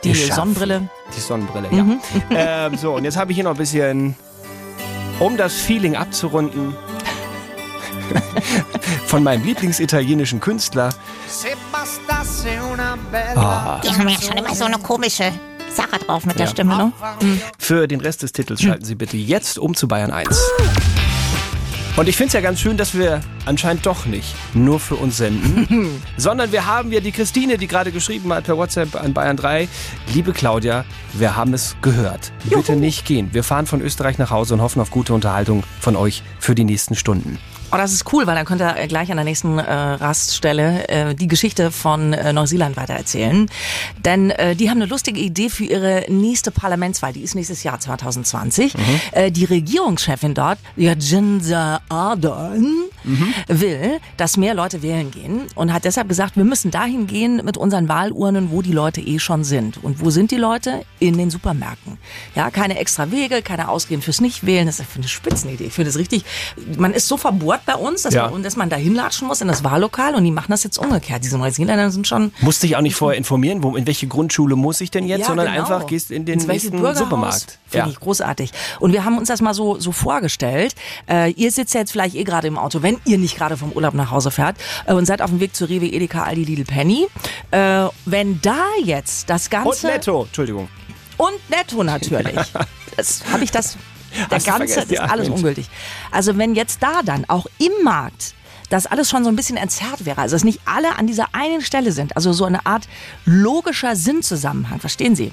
Die 0.03 0.09
Geschafft. 0.09 0.35
Sonnenbrille. 0.35 0.89
Die 1.15 1.19
Sonnenbrille, 1.19 1.67
ja. 1.71 1.85
ähm, 2.67 2.77
so, 2.77 2.95
und 2.95 3.03
jetzt 3.03 3.17
habe 3.17 3.31
ich 3.31 3.35
hier 3.35 3.43
noch 3.43 3.51
ein 3.51 3.57
bisschen, 3.57 4.15
um 5.19 5.37
das 5.37 5.53
Feeling 5.55 5.95
abzurunden, 5.95 6.75
von 9.05 9.23
meinem 9.23 9.43
Lieblingsitalienischen 9.45 10.39
Künstler. 10.39 10.89
Ah, 13.35 13.79
Die 13.83 13.89
haben 13.89 14.07
ja 14.09 14.21
schon 14.21 14.37
immer 14.37 14.55
so 14.55 14.65
eine 14.65 14.79
komische 14.79 15.31
Sache 15.73 15.99
drauf 16.05 16.25
mit 16.25 16.37
der 16.39 16.45
Ja. 16.47 16.51
Stimme, 16.51 16.75
ne? 16.77 16.91
Für 17.57 17.87
den 17.87 18.01
Rest 18.01 18.23
des 18.23 18.31
Titels 18.33 18.61
schalten 18.61 18.83
Sie 18.85 18.95
bitte 18.95 19.17
jetzt 19.17 19.57
um 19.59 19.75
zu 19.75 19.87
Bayern 19.87 20.11
1. 20.11 20.29
Und 21.97 22.07
ich 22.07 22.15
finde 22.15 22.27
es 22.27 22.33
ja 22.33 22.41
ganz 22.41 22.61
schön, 22.61 22.77
dass 22.77 22.97
wir 22.97 23.21
anscheinend 23.45 23.85
doch 23.85 24.05
nicht 24.05 24.33
nur 24.53 24.79
für 24.79 24.95
uns 24.95 25.17
senden, 25.17 26.01
sondern 26.17 26.51
wir 26.51 26.65
haben 26.65 26.91
ja 26.91 27.01
die 27.01 27.11
Christine, 27.11 27.57
die 27.57 27.67
gerade 27.67 27.91
geschrieben 27.91 28.31
hat 28.33 28.45
per 28.45 28.57
WhatsApp 28.57 28.95
an 28.95 29.13
Bayern 29.13 29.35
3. 29.35 29.67
Liebe 30.13 30.31
Claudia, 30.31 30.85
wir 31.13 31.35
haben 31.35 31.53
es 31.53 31.75
gehört. 31.81 32.31
Bitte 32.49 32.77
nicht 32.77 33.05
gehen. 33.05 33.33
Wir 33.33 33.43
fahren 33.43 33.67
von 33.67 33.81
Österreich 33.81 34.17
nach 34.17 34.31
Hause 34.31 34.53
und 34.53 34.61
hoffen 34.61 34.81
auf 34.81 34.89
gute 34.89 35.13
Unterhaltung 35.13 35.63
von 35.81 35.97
euch 35.97 36.23
für 36.39 36.55
die 36.55 36.63
nächsten 36.63 36.95
Stunden. 36.95 37.37
Oh, 37.73 37.77
das 37.77 37.93
ist 37.93 38.11
cool, 38.11 38.27
weil 38.27 38.35
dann 38.35 38.45
könnt 38.45 38.61
ihr 38.61 38.75
äh, 38.75 38.85
gleich 38.87 39.09
an 39.11 39.17
der 39.17 39.23
nächsten 39.23 39.57
äh, 39.57 39.63
Raststelle 39.71 40.89
äh, 40.89 41.15
die 41.15 41.27
Geschichte 41.27 41.71
von 41.71 42.11
äh, 42.11 42.33
Neuseeland 42.33 42.75
weitererzählen. 42.75 43.49
Denn 44.03 44.29
äh, 44.31 44.57
die 44.57 44.69
haben 44.69 44.77
eine 44.81 44.87
lustige 44.87 45.21
Idee 45.21 45.49
für 45.49 45.63
ihre 45.63 46.03
nächste 46.09 46.51
Parlamentswahl. 46.51 47.13
Die 47.13 47.21
ist 47.21 47.33
nächstes 47.33 47.63
Jahr 47.63 47.79
2020. 47.79 48.73
Äh, 49.13 49.31
die 49.31 49.45
Regierungschefin 49.45 50.33
dort, 50.33 50.59
Jacinda 50.75 51.79
Ardern, 51.87 52.75
will, 53.47 53.99
dass 54.17 54.37
mehr 54.37 54.53
Leute 54.53 54.81
wählen 54.81 55.11
gehen 55.11 55.41
und 55.55 55.73
hat 55.73 55.85
deshalb 55.85 56.07
gesagt, 56.09 56.35
wir 56.37 56.43
müssen 56.43 56.71
dahin 56.71 57.07
gehen 57.07 57.41
mit 57.43 57.57
unseren 57.57 57.87
Wahlurnen, 57.89 58.51
wo 58.51 58.61
die 58.61 58.71
Leute 58.71 59.01
eh 59.01 59.19
schon 59.19 59.43
sind. 59.43 59.83
Und 59.83 60.01
wo 60.03 60.09
sind 60.09 60.31
die 60.31 60.37
Leute? 60.37 60.83
In 60.99 61.17
den 61.17 61.29
Supermärkten. 61.29 61.97
Ja, 62.35 62.49
keine 62.51 62.77
extra 62.77 63.11
Wege, 63.11 63.41
keine 63.41 63.69
Ausreden 63.69 64.01
fürs 64.01 64.21
Nichtwählen. 64.21 64.65
Das 64.67 64.79
ist 64.79 64.87
eine 64.95 65.07
Spitzenidee. 65.07 65.65
Ich 65.65 65.73
finde 65.73 65.89
das 65.89 65.97
richtig. 65.97 66.23
Man 66.77 66.93
ist 66.93 67.07
so 67.07 67.17
verbohrt 67.17 67.65
bei 67.65 67.75
uns, 67.75 68.03
dass, 68.03 68.13
Ja. 68.13 68.29
man, 68.29 68.43
dass 68.43 68.55
man 68.55 68.69
da 68.69 68.75
hinlatschen 68.75 69.27
muss 69.27 69.41
in 69.41 69.47
das 69.47 69.63
Wahllokal 69.63 70.15
und 70.15 70.23
die 70.23 70.31
machen 70.31 70.51
das 70.51 70.63
jetzt 70.63 70.77
umgekehrt. 70.77 71.23
Diese 71.23 71.37
Neuseeländer 71.37 71.91
sind 71.91 72.07
schon 72.07 72.31
Musst 72.41 72.63
dich 72.63 72.75
auch 72.75 72.81
nicht 72.81 72.95
vorher 72.95 73.17
informieren, 73.17 73.63
wo, 73.63 73.75
in 73.75 73.87
welche 73.87 74.07
Grundschule 74.07 74.55
muss 74.55 74.81
ich 74.81 74.91
denn 74.91 75.05
jetzt, 75.05 75.21
Ja, 75.21 75.25
sondern 75.27 75.47
genau. 75.47 75.59
einfach 75.63 75.87
gehst 75.87 76.11
in 76.11 76.25
den 76.25 76.35
Ins 76.35 76.47
nächsten? 76.47 76.77
Supermarkt. 76.95 77.59
Finde 77.67 77.89
ich 77.89 77.99
großartig. 77.99 78.51
Und 78.79 78.91
wir 78.93 79.05
haben 79.05 79.17
uns 79.17 79.27
das 79.29 79.41
mal 79.41 79.53
so, 79.53 79.79
so 79.79 79.91
vorgestellt. 79.91 80.75
Äh, 81.09 81.31
ihr 81.31 81.51
sitzt 81.51 81.73
ja 81.73 81.79
jetzt 81.81 81.91
vielleicht 81.91 82.15
eh 82.15 82.23
gerade 82.23 82.47
im 82.47 82.57
Auto, 82.57 82.81
wenn 82.81 82.90
ihr 83.05 83.17
nicht 83.17 83.37
gerade 83.37 83.57
vom 83.57 83.71
Urlaub 83.71 83.93
nach 83.93 84.11
Hause 84.11 84.31
fährt 84.31 84.57
äh, 84.85 84.93
und 84.93 85.05
seid 85.05 85.21
auf 85.21 85.29
dem 85.29 85.39
Weg 85.39 85.55
zu 85.55 85.65
Rewe, 85.65 85.85
Edeka, 85.87 86.23
Aldi, 86.23 86.43
Lidl, 86.43 86.65
Penny. 86.65 87.07
Äh, 87.51 87.85
wenn 88.05 88.41
da 88.41 88.65
jetzt 88.83 89.29
das 89.29 89.45
Und 89.45 89.51
Ganze... 89.51 89.87
netto, 89.87 90.23
Entschuldigung. 90.23 90.67
Und 91.17 91.49
netto 91.49 91.83
natürlich. 91.83 92.35
Das 92.97 93.23
habe 93.31 93.43
ich 93.45 93.51
das. 93.51 93.77
Der 94.29 94.35
Hast 94.37 94.45
ganze 94.45 94.73
vergessen? 94.73 94.93
ist 94.93 94.99
alles 94.99 95.29
Mensch. 95.29 95.37
ungültig. 95.39 95.69
Also 96.11 96.37
wenn 96.37 96.55
jetzt 96.55 96.83
da 96.83 97.01
dann 97.03 97.23
auch 97.29 97.45
im 97.57 97.71
Markt 97.85 98.33
das 98.69 98.85
alles 98.85 99.09
schon 99.09 99.23
so 99.23 99.29
ein 99.29 99.37
bisschen 99.37 99.55
entzerrt 99.55 100.05
wäre, 100.05 100.19
also 100.19 100.35
dass 100.35 100.43
nicht 100.43 100.59
alle 100.65 100.97
an 100.97 101.07
dieser 101.07 101.27
einen 101.33 101.61
Stelle 101.61 101.93
sind, 101.93 102.17
also 102.17 102.33
so 102.33 102.43
eine 102.43 102.65
Art 102.65 102.89
logischer 103.23 103.95
Sinnzusammenhang, 103.95 104.81
verstehen 104.81 105.15
Sie? 105.15 105.31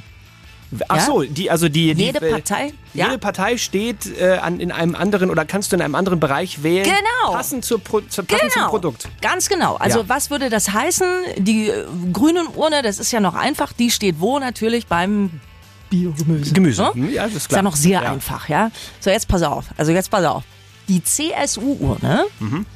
Ach 0.89 0.97
Ja? 0.97 1.03
so, 1.07 1.23
die, 1.23 1.51
also 1.51 1.69
die, 1.69 1.95
die 1.95 2.05
Jede 2.05 2.21
äh, 2.27 2.31
Partei, 2.33 2.73
ja. 2.93 3.07
Jede 3.07 3.19
Partei 3.19 3.57
steht 3.57 4.07
äh, 4.21 4.33
an, 4.37 4.61
in 4.61 4.71
einem 4.71 4.95
anderen 4.95 5.31
oder 5.31 5.45
kannst 5.45 5.73
du 5.73 5.77
in 5.77 5.83
einem 5.83 5.95
anderen 5.95 6.21
Bereich 6.21 6.63
wählen. 6.63 6.85
Genau. 6.85 7.33
Passend, 7.33 7.65
zur 7.65 7.83
Pro, 7.83 8.01
zur, 8.03 8.25
passend 8.27 8.53
zum 8.53 8.63
Produkt. 8.67 9.09
Ganz 9.23 9.49
genau. 9.49 9.77
Also 9.77 10.01
Ja. 10.01 10.09
was 10.09 10.31
würde 10.31 10.51
das 10.51 10.71
heißen? 10.73 11.07
Die 11.39 11.69
äh, 11.71 11.87
grünen 12.13 12.47
Urne, 12.49 12.83
das 12.83 12.99
ist 12.99 13.13
ja 13.13 13.21
noch 13.21 13.35
einfach, 13.35 13.73
die 13.73 13.91
steht 13.91 14.17
wo 14.21 14.39
natürlich 14.39 14.87
beim 14.87 15.41
Biogemüse. 15.89 16.53
Gemüse. 16.53 16.93
Hm, 16.93 17.11
Ja, 17.13 17.23
das 17.25 17.31
ist 17.33 17.37
Ist 17.43 17.49
klar. 17.49 17.59
ja 17.61 17.63
noch 17.63 17.77
sehr 17.77 18.03
Ja. 18.03 18.13
einfach, 18.13 18.49
ja. 18.51 18.71
So, 19.01 19.09
jetzt 19.09 19.27
pass 19.29 19.43
auf. 19.43 19.65
Also 19.79 19.93
jetzt 19.93 20.11
pass 20.11 20.25
auf. 20.25 20.43
Die 20.87 21.03
CSU-Urne, 21.03 22.25
Mhm. 22.41 22.67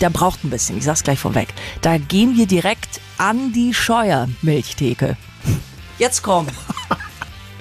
der 0.00 0.10
braucht 0.10 0.42
ein 0.44 0.50
bisschen, 0.50 0.78
ich 0.78 0.84
sag's 0.84 1.04
gleich 1.04 1.20
vorweg. 1.20 1.48
Da 1.80 1.98
gehen 1.98 2.36
wir 2.36 2.46
direkt 2.46 3.00
an 3.18 3.52
die 3.52 3.72
Scheuermilchtheke. 3.72 5.16
Jetzt 5.98 6.22
komm. 6.24 6.48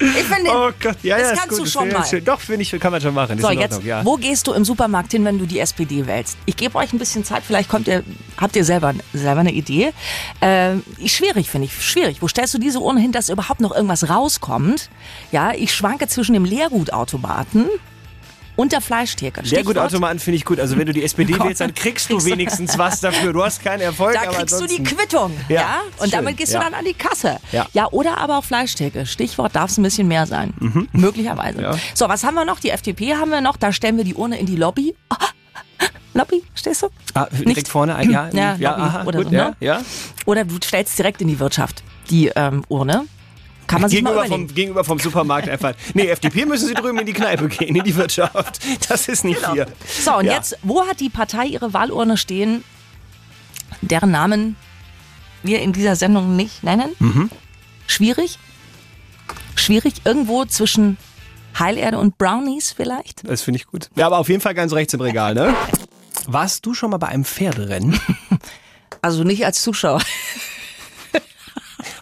Ich 0.04 0.24
finde, 0.24 0.52
Oh 0.52 0.70
Gott, 0.82 0.98
ja, 1.04 1.18
das 1.18 1.30
ja, 1.30 1.36
kannst 1.36 1.50
gut, 1.50 1.60
du 1.60 1.66
schon 1.66 1.90
mal. 1.90 2.06
schön. 2.06 2.24
Doch, 2.24 2.40
finde 2.40 2.62
ich, 2.64 2.72
kann 2.80 2.92
man 2.92 3.02
schon 3.02 3.14
machen. 3.14 3.40
So, 3.40 3.50
jetzt, 3.50 3.74
Ordnung, 3.76 3.88
ja. 3.88 4.06
wo 4.06 4.16
gehst 4.16 4.48
du 4.48 4.54
im 4.54 4.66
Supermarkt 4.66 5.12
hin, 5.12 5.24
wenn 5.26 5.40
du 5.40 5.46
die 5.46 5.60
SPD 5.60 6.06
wählst? 6.06 6.38
Ich 6.46 6.58
gebe 6.58 6.78
euch 6.78 6.92
ein 6.94 7.00
bisschen 7.00 7.24
Zeit, 7.24 7.44
vielleicht 7.46 7.70
kommt 7.70 7.88
ihr, 7.88 8.04
habt 8.38 8.56
ihr 8.56 8.66
selber, 8.66 8.94
selber 9.14 9.40
eine 9.42 9.52
Idee. 9.52 9.94
Ähm, 10.42 10.84
schwierig, 11.06 11.50
finde 11.50 11.68
ich, 11.68 11.86
schwierig. 11.86 12.22
Wo 12.22 12.28
stellst 12.28 12.54
du 12.54 12.58
diese 12.58 12.80
Urne 12.80 13.00
hin, 13.00 13.12
dass 13.12 13.30
überhaupt 13.30 13.62
noch 13.62 13.74
irgendwas 13.74 14.10
rauskommt? 14.10 14.90
Ja, 15.32 15.54
ich 15.54 15.74
schwanke 15.74 16.08
zwischen 16.08 16.34
dem 16.34 16.46
Leergutautomaten 16.46 17.70
und 18.56 18.72
der 18.72 18.82
Fleischtheke. 18.82 19.42
Sehr 19.42 19.60
Stichwort, 19.60 19.66
gut 19.76 19.78
Automaten 19.78 20.20
finde 20.20 20.38
ich 20.38 20.46
gut. 20.46 20.60
Also 20.60 20.78
wenn 20.78 20.86
du 20.86 20.94
die 20.94 21.04
SPD 21.04 21.34
Komm. 21.34 21.48
wählst, 21.48 21.62
dann 21.62 21.74
kriegst 21.74 22.10
du 22.10 22.24
wenigstens 22.24 22.78
was 22.78 23.00
dafür. 23.02 23.34
Du 23.34 23.44
hast 23.44 23.64
keinen 23.64 23.82
Erfolg, 23.82 24.14
Da 24.14 24.26
kriegst 24.32 24.60
du 24.60 24.66
die 24.68 24.84
Quittung, 24.84 25.32
ja, 25.50 25.56
Ja, 25.62 25.76
und 25.98 26.10
schön, 26.10 26.12
damit 26.12 26.38
gehst 26.38 26.54
ja. 26.54 26.60
du 26.60 26.66
dann 26.66 26.74
an 26.74 26.86
die 26.86 26.94
Kasse. 26.94 27.40
Ja. 27.52 27.66
ja 27.74 27.88
oder 27.92 28.18
aber 28.18 28.38
auch 28.38 28.44
Fleischtheke. 28.44 29.06
Stichwort 29.06 29.56
darf 29.56 29.72
es 29.72 29.78
ein 29.78 29.84
bisschen 29.84 30.08
mehr 30.08 30.26
sein. 30.28 30.54
Möglicherweise. 30.92 31.58
Mhm. 31.58 31.64
Ja. 31.64 31.76
So, 31.94 32.08
was 32.10 32.24
haben 32.24 32.36
wir 32.36 32.46
noch? 32.46 32.60
Die 32.60 32.70
FDP 32.70 33.16
haben 33.16 33.32
wir 33.32 33.42
noch. 33.42 33.58
Da 33.58 33.72
stellen 33.74 33.98
wir 33.98 34.04
die 34.04 34.16
Urne 34.16 34.38
in 34.40 34.46
die 34.46 34.56
Lobby. 34.56 34.96
Lobby, 36.16 36.44
stehst 36.54 36.84
du? 36.84 36.90
Ah, 37.16 37.26
direkt 37.32 37.48
Nicht- 37.48 37.68
vorne 37.68 37.96
ein, 37.96 38.12
ja, 38.12 38.30
Ja, 38.32 38.56
ja, 38.56 38.70
Lobby 38.72 38.82
aha, 38.84 39.04
oder 39.06 39.18
gut, 39.20 39.30
so, 39.30 39.34
ja, 39.36 39.48
ne? 39.50 39.56
ja. 39.60 39.82
Oder 40.26 40.46
du 40.46 40.58
stellst 40.64 40.98
direkt 41.00 41.22
in 41.22 41.28
die 41.28 41.40
Wirtschaft 41.40 41.84
die 42.12 42.28
ähm, 42.36 42.64
Urne. 42.70 43.06
Kann 43.74 43.82
man 43.82 43.90
sich 43.90 44.02
mal 44.02 44.10
Gegenüber 44.12 44.26
überlegen. 44.28 44.48
vom, 44.50 44.56
gegenüber 44.56 44.84
vom 44.84 45.00
Supermarkt 45.00 45.50
einfach. 45.50 45.74
Nee, 45.94 46.08
FDP 46.08 46.46
müssen 46.46 46.68
sie 46.68 46.74
drüben 46.74 46.98
in 47.00 47.06
die 47.06 47.14
Kneipe 47.14 47.48
gehen, 47.50 47.76
in 47.76 47.84
die 47.84 47.96
Wirtschaft. 47.96 48.60
Das 48.88 49.08
ist 49.08 49.24
nicht 49.26 49.52
hier. 49.52 49.68
So, 50.04 50.16
und 50.18 50.26
Ja. 50.26 50.34
jetzt, 50.34 50.58
wo 50.64 50.86
hat 50.88 51.00
die 51.00 51.10
Partei 51.10 51.46
ihre 51.46 51.74
Wahlurne 51.74 52.18
stehen, 52.18 52.64
deren 53.82 54.12
Namen 54.12 54.56
wir 55.42 55.62
in 55.62 55.74
dieser 55.74 55.96
Sendung 55.96 56.36
nicht 56.36 56.64
nennen? 56.64 56.92
Mhm. 57.00 57.30
Schwierig? 57.88 58.38
Schwierig, 59.56 59.96
irgendwo 60.06 60.46
zwischen 60.46 60.98
Heilerde 61.58 61.98
und 62.00 62.18
Brownies 62.18 62.72
vielleicht? 62.72 63.28
Das 63.28 63.42
finde 63.42 63.60
ich 63.60 63.68
gut. 63.68 63.90
Ja, 63.96 64.06
aber 64.08 64.18
auf 64.20 64.30
jeden 64.30 64.42
Fall 64.42 64.54
ganz 64.54 64.74
rechts 64.74 64.94
im 64.94 65.02
Regal, 65.02 65.34
ne? 65.34 65.54
Warst 66.28 66.66
du 66.66 66.74
schon 66.74 66.90
mal 66.92 66.98
bei 66.98 67.08
einem 67.08 67.26
Pferderennen? 67.26 68.00
Also 69.02 69.24
nicht 69.26 69.46
als 69.46 69.62
Zuschauer. 69.62 70.02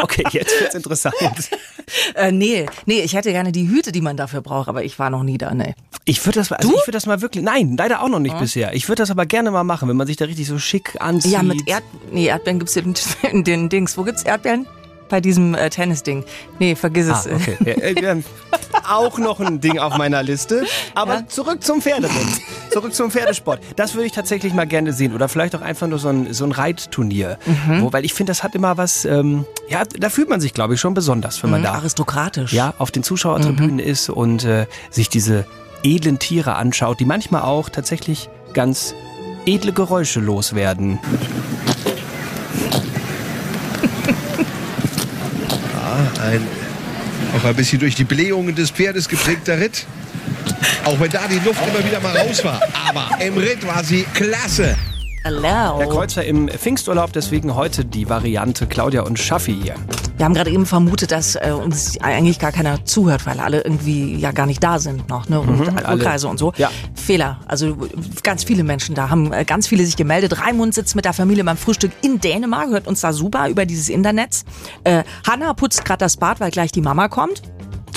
Okay, 0.02 0.24
jetzt 0.32 0.60
wird's 0.60 0.76
interessant. 0.76 1.16
Äh, 2.16 2.32
nee, 2.32 2.68
nee, 2.86 3.02
ich 3.02 3.16
hätte 3.16 3.32
gerne 3.32 3.52
die 3.52 3.68
Hüte, 3.68 3.92
die 3.92 4.00
man 4.00 4.16
dafür 4.16 4.40
braucht, 4.40 4.70
aber 4.70 4.84
ich 4.86 4.98
war 4.98 5.10
noch 5.10 5.24
nie 5.24 5.38
da, 5.38 5.54
nee. 5.54 5.74
Ich 6.06 6.26
würde 6.26 6.40
das, 6.40 6.50
also 6.52 6.70
ich 6.70 6.88
würde 6.88 6.92
das 6.92 7.06
mal 7.06 7.22
wirklich, 7.22 7.44
nein, 7.44 7.76
leider 7.78 8.02
auch 8.02 8.08
noch 8.08 8.20
nicht 8.20 8.38
bisher. 8.40 8.74
Ich 8.74 8.88
würde 8.88 9.02
das 9.02 9.12
aber 9.12 9.26
gerne 9.26 9.52
mal 9.52 9.64
machen, 9.64 9.90
wenn 9.90 9.98
man 9.98 10.08
sich 10.08 10.16
da 10.16 10.26
richtig 10.26 10.48
so 10.48 10.58
schick 10.58 10.96
anzieht. 11.00 11.34
Ja, 11.34 11.44
mit 11.44 11.68
Erd 11.68 11.84
nee, 12.12 12.28
Erdbeeren 12.28 12.60
gibt's 12.60 12.78
in 12.78 13.44
den 13.44 13.68
Dings. 13.68 13.98
Wo 13.98 14.04
gibt's 14.04 14.24
Erdbeeren? 14.24 14.68
Bei 15.12 15.22
diesem 15.22 15.54
äh, 15.54 15.70
Tennisding. 15.70 16.24
Nee, 16.58 16.74
vergiss 16.76 17.10
Ah, 17.10 17.22
es. 17.26 17.28
okay. 17.28 17.58
Ja, 17.64 17.74
äh, 18.14 18.22
auch 18.90 19.20
noch 19.20 19.40
ein 19.42 19.60
Ding 19.62 19.78
auf 19.78 19.98
meiner 19.98 20.24
Liste. 20.24 20.66
Aber 20.96 21.16
Ja. 21.16 21.28
zurück 21.28 21.64
zum 21.64 21.82
Pferderennen. 21.82 22.34
Zurück 22.72 22.96
zum 22.96 23.12
Pferdesport. 23.12 23.60
Das 23.76 23.94
würde 23.94 24.06
ich 24.08 24.14
tatsächlich 24.14 24.54
mal 24.54 24.66
gerne 24.66 24.94
sehen. 24.94 25.14
Oder 25.14 25.28
vielleicht 25.30 25.54
auch 25.56 25.62
einfach 25.62 25.88
nur 25.88 26.00
so 26.00 26.08
ein, 26.08 26.34
so 26.34 26.46
ein 26.46 26.52
Reitturnier. 26.54 27.38
Mhm. 27.46 27.82
Wo, 27.84 27.94
weil 27.94 28.06
ich 28.06 28.14
finde, 28.14 28.32
das 28.32 28.42
hat 28.42 28.56
immer 28.56 28.78
was, 28.78 29.06
ähm, 29.06 29.46
ja, 29.70 29.84
da 30.00 30.10
fühlt 30.10 30.30
man 30.30 30.40
sich, 30.42 30.54
glaube 30.54 30.74
ich, 30.76 30.80
schon 30.80 30.94
besonders, 30.94 31.44
wenn 31.44 31.52
man 31.52 31.60
Mhm, 31.60 31.66
da 31.66 31.74
Aristokratisch. 31.74 32.54
ja, 32.54 32.74
auf 32.80 32.90
den 32.92 33.04
Zuschauertribünen 33.04 33.80
ist 33.80 34.10
und 34.10 34.46
äh, 34.46 34.66
sich 34.90 35.10
diese 35.10 35.46
edlen 35.84 36.20
Tiere 36.20 36.56
anschaut, 36.56 37.00
die 37.02 37.06
manchmal 37.06 37.42
auch 37.42 37.68
tatsächlich 37.70 38.30
ganz 38.54 38.96
edle 39.46 39.74
Geräusche 39.74 40.22
loswerden. 40.22 41.00
Ein 46.22 46.48
auch 47.36 47.46
ein 47.46 47.56
bisschen 47.56 47.80
durch 47.80 47.96
die 47.96 48.04
Blähungen 48.04 48.56
des 48.56 48.72
Pferdes 48.72 49.08
geprägter 49.08 49.60
Ritt. 49.60 49.86
Auch 50.84 51.00
wenn 51.00 51.10
da 51.10 51.22
die 51.28 51.40
Luft 51.46 51.62
immer 51.68 51.86
wieder 51.86 52.00
mal 52.00 52.16
raus 52.18 52.44
war. 52.44 52.60
Aber 52.90 53.10
im 53.24 53.38
Ritt 53.38 53.66
war 53.66 53.84
sie 53.84 54.06
klasse. 54.14 54.76
Hello. 55.24 55.78
Der 55.80 55.88
Kreuzer 55.88 56.26
im 56.26 56.50
Pfingsturlaub, 56.50 57.14
deswegen 57.14 57.56
heute 57.56 57.86
die 57.86 58.10
Variante 58.10 58.66
Claudia 58.66 59.02
und 59.04 59.20
Schaffi 59.20 59.56
hier. 59.62 59.76
Wir 60.18 60.26
haben 60.26 60.34
gerade 60.34 60.52
eben 60.52 60.66
vermutet, 60.66 61.12
dass 61.12 61.36
äh, 61.36 61.52
uns 61.52 62.00
eigentlich 62.02 62.40
gar 62.40 62.52
keiner 62.52 62.86
zuhört, 62.86 63.26
weil 63.26 63.40
alle 63.40 63.62
irgendwie 63.62 64.16
ja 64.16 64.32
gar 64.32 64.46
nicht 64.46 64.64
da 64.64 64.80
sind 64.80 65.10
noch, 65.10 65.30
ne? 65.30 65.40
Und 65.40 65.68
Alkoholkreise 65.70 66.28
und 66.28 66.38
so. 66.38 66.54
Ja. 66.58 66.70
Fehler. 66.96 67.40
Also 67.48 67.78
ganz 68.24 68.44
viele 68.44 68.64
Menschen 68.64 68.96
da 68.96 69.10
haben 69.10 69.34
äh, 69.34 69.46
ganz 69.46 69.68
viele 69.68 69.86
sich 69.86 69.96
gemeldet. 69.96 70.40
Raimund 70.40 70.74
sitzt 70.74 70.96
mit 70.96 71.06
der 71.06 71.14
Familie 71.14 71.44
beim 71.44 71.58
Frühstück 71.58 71.92
in 72.02 72.20
Dänemark, 72.20 72.70
hört 72.70 72.88
uns 72.88 73.02
da 73.02 73.14
super 73.14 73.50
über 73.50 73.66
dieses 73.66 73.90
Internet. 73.90 74.44
Äh, 74.84 75.04
Hanna 75.28 75.54
putzt 75.54 75.86
gerade 75.86 76.00
das 76.00 76.18
Bad, 76.18 76.40
weil 76.40 76.52
gleich 76.52 76.72
die 76.72 76.82
Mama 76.82 77.08
kommt. 77.08 77.42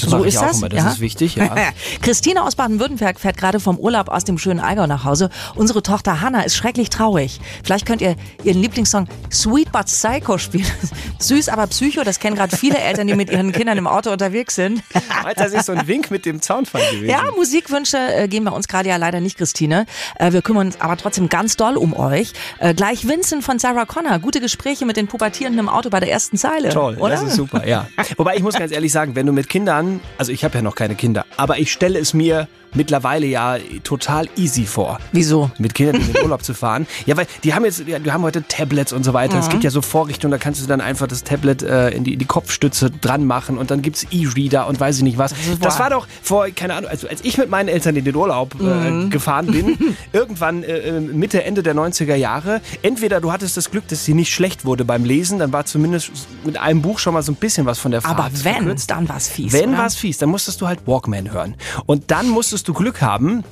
Das 0.04 0.20
so 0.20 0.24
ist 0.24 0.38
auch 0.38 0.46
das. 0.46 0.58
immer, 0.58 0.68
das 0.68 0.94
ist 0.94 1.00
wichtig, 1.00 1.36
ja. 1.36 1.54
Christine 2.02 2.42
aus 2.42 2.56
Baden-Württemberg 2.56 3.18
fährt 3.20 3.36
gerade 3.36 3.60
vom 3.60 3.78
Urlaub 3.78 4.08
aus 4.08 4.24
dem 4.24 4.38
schönen 4.38 4.60
Allgäu 4.60 4.86
nach 4.86 5.04
Hause. 5.04 5.30
Unsere 5.54 5.82
Tochter 5.82 6.20
Hannah 6.20 6.42
ist 6.42 6.56
schrecklich 6.56 6.90
traurig. 6.90 7.40
Vielleicht 7.62 7.86
könnt 7.86 8.00
ihr 8.00 8.16
ihren 8.42 8.60
Lieblingssong 8.60 9.08
Sweet 9.32 9.72
But 9.72 9.86
Psycho 9.86 10.38
spielen. 10.38 10.66
Süß, 11.18 11.48
aber 11.48 11.66
Psycho, 11.66 12.04
das 12.04 12.18
kennen 12.18 12.36
gerade 12.36 12.56
viele 12.56 12.78
Eltern, 12.78 13.06
die 13.06 13.14
mit 13.14 13.30
ihren 13.30 13.52
Kindern 13.52 13.78
im 13.78 13.86
Auto 13.86 14.10
unterwegs 14.10 14.54
sind. 14.54 14.82
Das 15.36 15.52
ist 15.52 15.66
so 15.66 15.72
ein 15.72 15.86
Wink 15.88 16.10
mit 16.10 16.26
dem 16.26 16.42
Zaunfall 16.42 16.82
gewesen. 16.90 17.08
Ja, 17.08 17.22
Musikwünsche 17.34 17.96
äh, 17.96 18.28
gehen 18.28 18.44
bei 18.44 18.50
uns 18.50 18.68
gerade 18.68 18.88
ja 18.88 18.96
leider 18.96 19.20
nicht, 19.20 19.38
Christine. 19.38 19.86
Äh, 20.16 20.32
wir 20.32 20.42
kümmern 20.42 20.66
uns 20.66 20.80
aber 20.80 20.96
trotzdem 20.96 21.28
ganz 21.28 21.56
doll 21.56 21.76
um 21.76 21.94
euch. 21.94 22.32
Äh, 22.58 22.74
gleich 22.74 23.08
Vincent 23.08 23.42
von 23.42 23.58
Sarah 23.58 23.86
Connor. 23.86 24.18
Gute 24.18 24.40
Gespräche 24.40 24.84
mit 24.84 24.96
den 24.96 25.06
Pubertierenden 25.06 25.60
im 25.60 25.68
Auto 25.68 25.90
bei 25.90 26.00
der 26.00 26.10
ersten 26.10 26.36
Zeile. 26.36 26.68
Toll, 26.68 26.96
oder? 26.96 27.14
das 27.14 27.22
ist 27.22 27.36
super, 27.36 27.66
ja. 27.66 27.88
Wobei 28.16 28.36
ich 28.36 28.42
muss 28.42 28.54
ganz 28.54 28.72
ehrlich 28.72 28.92
sagen, 28.92 29.14
wenn 29.14 29.26
du 29.26 29.32
mit 29.32 29.48
Kindern, 29.48 29.93
also 30.18 30.32
ich 30.32 30.44
habe 30.44 30.56
ja 30.56 30.62
noch 30.62 30.74
keine 30.74 30.94
Kinder, 30.94 31.24
aber 31.36 31.58
ich 31.58 31.72
stelle 31.72 31.98
es 31.98 32.14
mir 32.14 32.48
mittlerweile 32.74 33.26
ja 33.26 33.56
total 33.82 34.28
easy 34.36 34.66
vor. 34.66 34.98
Wieso? 35.12 35.50
Mit 35.58 35.74
Kindern 35.74 35.96
in 35.96 36.12
den 36.12 36.22
Urlaub 36.22 36.44
zu 36.44 36.54
fahren. 36.54 36.86
Ja, 37.06 37.16
weil 37.16 37.26
die 37.42 37.54
haben 37.54 37.64
jetzt, 37.64 37.84
die 37.86 38.12
haben 38.12 38.22
heute 38.22 38.42
Tablets 38.46 38.92
und 38.92 39.04
so 39.04 39.12
weiter. 39.12 39.38
Es 39.38 39.48
gibt 39.48 39.64
ja 39.64 39.70
so 39.70 39.82
Vorrichtungen, 39.82 40.32
da 40.32 40.38
kannst 40.38 40.62
du 40.62 40.66
dann 40.66 40.80
einfach 40.80 41.06
das 41.06 41.24
Tablet 41.24 41.62
äh, 41.62 41.90
in, 41.90 42.04
die, 42.04 42.14
in 42.14 42.18
die 42.18 42.24
Kopfstütze 42.24 42.90
dran 42.90 43.24
machen 43.26 43.58
und 43.58 43.70
dann 43.70 43.82
gibt's 43.82 44.06
E-Reader 44.10 44.66
und 44.66 44.78
weiß 44.78 44.98
ich 44.98 45.02
nicht 45.02 45.18
was. 45.18 45.34
Das, 45.60 45.78
war 45.78 45.90
doch 45.90 46.06
vor, 46.22 46.48
keine 46.50 46.74
Ahnung, 46.74 46.90
also 46.90 47.08
als 47.08 47.24
ich 47.24 47.38
mit 47.38 47.50
meinen 47.50 47.68
Eltern 47.68 47.96
in 47.96 48.04
den 48.04 48.14
Urlaub 48.14 48.54
äh, 48.60 49.08
gefahren 49.08 49.46
bin, 49.46 49.96
irgendwann 50.12 50.62
äh, 50.62 51.00
Mitte, 51.00 51.44
Ende 51.44 51.62
der 51.62 51.74
90er 51.74 52.14
Jahre, 52.14 52.60
entweder 52.82 53.20
du 53.20 53.32
hattest 53.32 53.56
das 53.56 53.70
Glück, 53.70 53.88
dass 53.88 54.04
sie 54.04 54.14
nicht 54.14 54.32
schlecht 54.32 54.64
wurde 54.64 54.84
beim 54.84 55.04
Lesen, 55.04 55.38
dann 55.38 55.52
war 55.52 55.64
zumindest 55.64 56.10
mit 56.44 56.58
einem 56.58 56.82
Buch 56.82 56.98
schon 56.98 57.14
mal 57.14 57.22
so 57.22 57.32
ein 57.32 57.36
bisschen 57.36 57.66
was 57.66 57.78
von 57.78 57.90
der 57.90 58.02
Fahrt 58.02 58.18
Aber 58.18 58.30
wenn, 58.42 58.54
verkürzt. 58.54 58.90
dann 58.90 59.08
war's 59.08 59.28
fies. 59.28 59.52
Wenn 59.52 59.70
oder? 59.70 59.78
war's 59.78 59.94
fies, 59.94 60.18
dann 60.18 60.28
musstest 60.28 60.60
du 60.60 60.66
halt 60.66 60.86
Walkman 60.86 61.32
hören. 61.32 61.56
Und 61.86 62.10
dann 62.10 62.28
musstest 62.28 62.63
du 62.64 62.72
Glück 62.72 63.02
haben, 63.02 63.44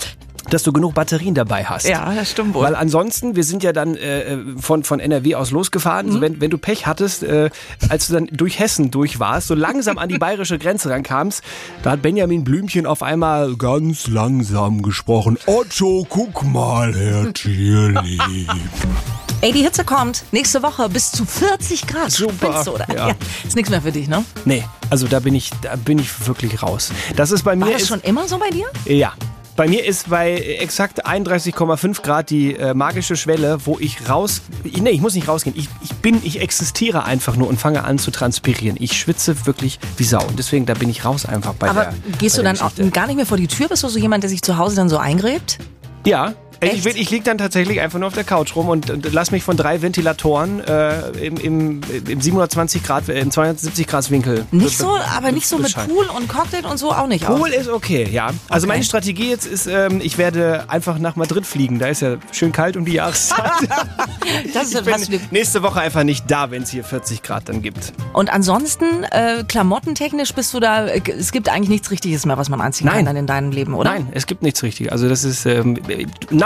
dass 0.51 0.63
du 0.63 0.73
genug 0.73 0.95
Batterien 0.95 1.35
dabei 1.35 1.65
hast. 1.65 1.89
Ja, 1.89 2.13
das 2.15 2.31
stimmt 2.31 2.55
wohl. 2.55 2.65
Weil 2.65 2.75
ansonsten, 2.75 3.37
wir 3.37 3.45
sind 3.45 3.63
ja 3.63 3.73
dann 3.73 3.97
äh, 3.97 4.39
von, 4.59 4.85
von 4.85 5.01
NRW 5.01 5.35
aus 5.35 5.51
losgefahren. 5.51 6.07
Mhm. 6.07 6.13
So, 6.13 6.21
wenn, 6.21 6.41
wenn 6.41 6.51
du 6.51 6.59
Pech 6.59 6.87
hattest, 6.87 7.23
äh, 7.23 7.51
als 7.89 8.09
du 8.09 8.15
dann 8.15 8.27
durch 8.27 8.59
Hessen 8.59 8.91
durch 8.91 9.19
warst, 9.19 9.49
so 9.49 9.55
langsam 9.55 9.99
an 9.99 10.09
die 10.09 10.19
bayerische 10.19 10.59
Grenze 10.59 10.91
rankamst, 10.91 11.43
da 11.83 11.93
hat 11.93 12.03
Benjamin 12.03 12.45
Blümchen 12.45 12.87
auf 12.87 13.03
einmal 13.03 13.57
ganz 13.57 14.07
langsam 14.09 14.83
gesprochen. 14.83 15.39
Otto, 15.47 16.07
guck 16.09 16.43
mal, 16.45 16.95
Herr 16.95 17.33
Tierlieb. 17.33 18.23
Ey, 19.41 19.51
die 19.53 19.63
Hitze 19.63 19.85
kommt. 19.85 20.23
Nächste 20.31 20.63
Woche 20.63 20.89
bis 20.89 21.11
zu 21.11 21.25
40 21.25 21.89
Grad. 21.89 22.13
Super, 22.13 22.33
Spinnst 22.35 22.67
du, 22.69 22.75
oder? 22.75 22.87
ja. 22.95 23.11
Ist 23.45 23.57
nichts 23.57 23.71
mehr 23.71 23.83
für 23.83 23.91
dich, 23.91 24.07
ne? 24.07 24.25
Nee, 24.45 24.63
also 24.89 25.09
da 25.09 25.19
bin 25.19 25.35
ich, 25.35 25.51
da 25.63 25.75
bin 25.75 25.99
ich 25.99 26.29
wirklich 26.29 26.63
raus. 26.63 26.93
Das 27.17 27.33
ist 27.33 27.43
bei 27.43 27.57
mir. 27.57 27.65
War 27.65 27.73
das 27.73 27.83
ist, 27.83 27.89
schon 27.89 28.01
immer 28.03 28.29
so 28.29 28.39
bei 28.39 28.51
dir? 28.51 28.67
Ja. 28.85 29.15
Bei 29.55 29.69
mir 29.69 29.85
ist 29.85 30.09
bei 30.09 30.33
exakt 30.61 31.07
31,5 31.07 32.03
Grad 32.03 32.31
die 32.31 32.55
äh, 32.57 32.73
magische 32.73 33.17
Schwelle, 33.17 33.59
wo 33.67 33.79
ich 33.79 34.09
raus. 34.09 34.41
Ich, 34.65 34.81
nee, 34.81 34.91
ich 34.91 35.03
muss 35.03 35.15
nicht 35.15 35.29
rausgehen. 35.29 35.55
Ich, 35.59 35.69
ich 35.83 35.93
bin, 35.97 36.21
ich 36.25 36.41
existiere 36.41 37.05
einfach 37.05 37.37
nur 37.37 37.49
und 37.49 37.61
fange 37.61 37.85
an 37.85 37.99
zu 37.99 38.11
transpirieren. 38.11 38.79
Ich 38.81 38.99
schwitze 38.99 39.45
wirklich 39.47 39.79
wie 39.99 40.05
Sau. 40.05 40.25
Und 40.27 40.39
deswegen, 40.39 40.65
da 40.65 40.73
bin 40.75 40.89
ich 40.89 41.05
raus 41.05 41.27
einfach 41.27 41.53
bei 41.55 41.69
Aber 41.69 41.85
der. 41.85 41.95
gehst 42.19 42.37
bei 42.37 42.43
du 42.43 42.49
dann 42.49 42.61
auch 42.61 42.73
gar 42.93 43.07
nicht 43.07 43.17
mehr 43.17 43.27
vor 43.27 43.37
die 43.37 43.47
Tür? 43.47 43.69
Bist 43.69 43.83
du 43.83 43.89
so 43.89 43.99
jemand, 43.99 44.23
der 44.23 44.31
sich 44.31 44.41
zu 44.41 44.57
Hause 44.57 44.77
dann 44.77 44.89
so 44.89 44.97
eingräbt? 44.97 45.59
Ja. 46.07 46.33
Ich, 46.63 46.71
Echt? 46.71 46.85
will- 46.85 46.97
ich 46.97 47.11
liege 47.11 47.25
dann 47.25 47.39
tatsächlich 47.39 47.81
einfach 47.81 47.99
nur 47.99 48.07
auf 48.09 48.15
der 48.15 48.25
Couch 48.25 48.55
rum 48.57 48.69
und, 48.69 48.89
und 48.89 49.13
lass 49.13 49.31
mich 49.33 49.43
von 49.43 49.57
drei 49.57 49.83
Ventilatoren 49.83 50.61
äh, 50.61 51.09
im, 51.21 51.37
im, 51.37 51.81
im 52.09 52.21
720 52.21 52.83
Grad, 52.85 53.09
äh, 53.09 53.19
im 53.21 53.31
270 53.31 53.87
Grad 53.87 54.11
Winkel. 54.11 54.47
Nicht 54.53 54.79
so, 54.79 54.97
aber 55.17 55.33
nicht 55.33 55.47
so 55.49 55.57
mit 55.57 55.67
bescheiden. 55.67 55.95
Pool 55.95 56.07
und 56.17 56.29
Cocktail 56.29 56.65
und 56.67 56.79
so 56.79 56.93
auch 56.93 57.07
nicht. 57.09 57.25
Pool 57.27 57.41
auch. 57.51 57.61
ist 57.61 57.69
okay, 57.69 58.09
ja. 58.11 58.31
Also 58.49 58.65
Okay. 58.67 58.75
meine 58.75 58.85
Strategie 58.85 59.29
jetzt 59.31 59.47
ist, 59.47 59.67
ähm, 59.67 60.01
ich 60.03 60.19
werde 60.19 60.65
einfach 60.69 60.99
nach 60.99 61.17
Madrid 61.17 61.47
fliegen. 61.47 61.79
Da 61.81 61.89
ist 61.89 62.01
ja 62.03 62.17
schön 62.31 62.53
kalt 62.53 62.77
um 62.77 62.85
die 62.85 62.93
Jahreszeit. 62.95 63.51
Das 64.55 64.73
ist 64.73 64.87
ich 64.87 65.09
bin 65.09 65.21
nächste 65.31 65.63
Woche 65.63 65.81
einfach 65.81 66.05
nicht 66.05 66.31
da, 66.31 66.51
wenn 66.51 66.63
es 66.63 66.71
hier 66.71 66.85
40 66.85 67.23
Grad 67.23 67.49
dann 67.49 67.61
gibt. 67.61 67.93
Und 68.13 68.33
ansonsten, 68.33 69.05
äh, 69.11 69.45
klamottentechnisch 69.47 70.33
bist 70.33 70.55
du 70.55 70.61
da, 70.61 70.87
äh, 70.87 71.01
es 71.19 71.33
gibt 71.33 71.49
eigentlich 71.49 71.69
nichts 71.69 71.91
Richtiges 71.91 72.25
mehr, 72.25 72.39
was 72.39 72.49
man 72.49 72.61
anziehen 72.61 72.87
Nein. 72.87 72.97
kann 72.99 73.07
dann 73.07 73.17
in 73.17 73.27
deinem 73.27 73.51
Leben, 73.51 73.75
oder? 73.75 73.91
Nein, 73.91 74.09
es 74.13 74.27
gibt 74.27 74.43
nichts 74.43 74.63
richtig. 74.63 74.93
Also 74.93 75.09
das 75.09 75.25
ist 75.25 75.45
ähm, 75.47 75.79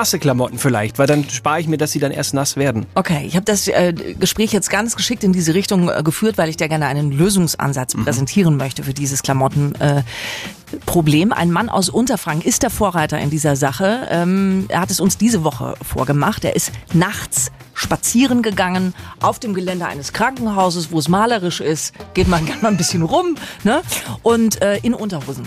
nasse 0.06 0.20
Klamotten 0.20 0.56
vielleicht, 0.58 1.00
weil 1.00 1.08
dann 1.08 1.28
spare 1.28 1.58
ich 1.58 1.66
mir, 1.66 1.78
dass 1.78 1.90
sie 1.90 1.98
dann 1.98 2.12
erst 2.12 2.32
nass 2.32 2.56
werden. 2.56 2.86
Okay, 2.94 3.24
ich 3.26 3.34
habe 3.34 3.44
das 3.44 3.66
äh, 3.66 3.92
Gespräch 3.92 4.52
jetzt 4.52 4.70
ganz 4.70 4.94
geschickt 4.94 5.24
in 5.24 5.32
diese 5.32 5.52
Richtung 5.54 5.88
äh, 5.88 6.00
geführt, 6.04 6.38
weil 6.38 6.48
ich 6.48 6.56
dir 6.56 6.68
gerne 6.68 6.86
einen 6.86 7.10
Lösungsansatz 7.10 7.96
Mhm. 7.96 8.04
präsentieren 8.04 8.56
möchte 8.56 8.84
für 8.84 8.94
dieses 8.94 9.22
Klamottenproblem. 9.22 9.98
Äh, 9.98 10.02
Problem. 10.84 11.32
Ein 11.32 11.52
Mann 11.52 11.68
aus 11.68 11.88
Unterfranken 11.88 12.46
ist 12.46 12.62
der 12.64 12.70
Vorreiter 12.70 13.18
in 13.20 13.30
dieser 13.30 13.54
Sache. 13.54 14.08
Ähm, 14.10 14.66
er 14.68 14.80
hat 14.80 14.90
es 14.90 14.98
uns 14.98 15.16
diese 15.16 15.44
Woche 15.44 15.74
vorgemacht. 15.80 16.44
Er 16.44 16.56
ist 16.56 16.72
nachts 16.92 17.52
spazieren 17.74 18.42
gegangen 18.42 18.92
auf 19.20 19.38
dem 19.38 19.54
Gelände 19.54 19.86
eines 19.86 20.12
Krankenhauses, 20.12 20.90
wo 20.90 20.98
es 20.98 21.08
malerisch 21.08 21.60
ist. 21.60 21.94
Geht 22.14 22.26
man 22.28 22.44
gerne 22.46 22.62
mal 22.62 22.68
ein 22.68 22.76
bisschen 22.76 23.02
rum, 23.02 23.36
ne? 23.64 23.80
Und 24.22 24.60
äh, 24.62 24.78
in 24.78 24.92
Unterhosen. 24.94 25.44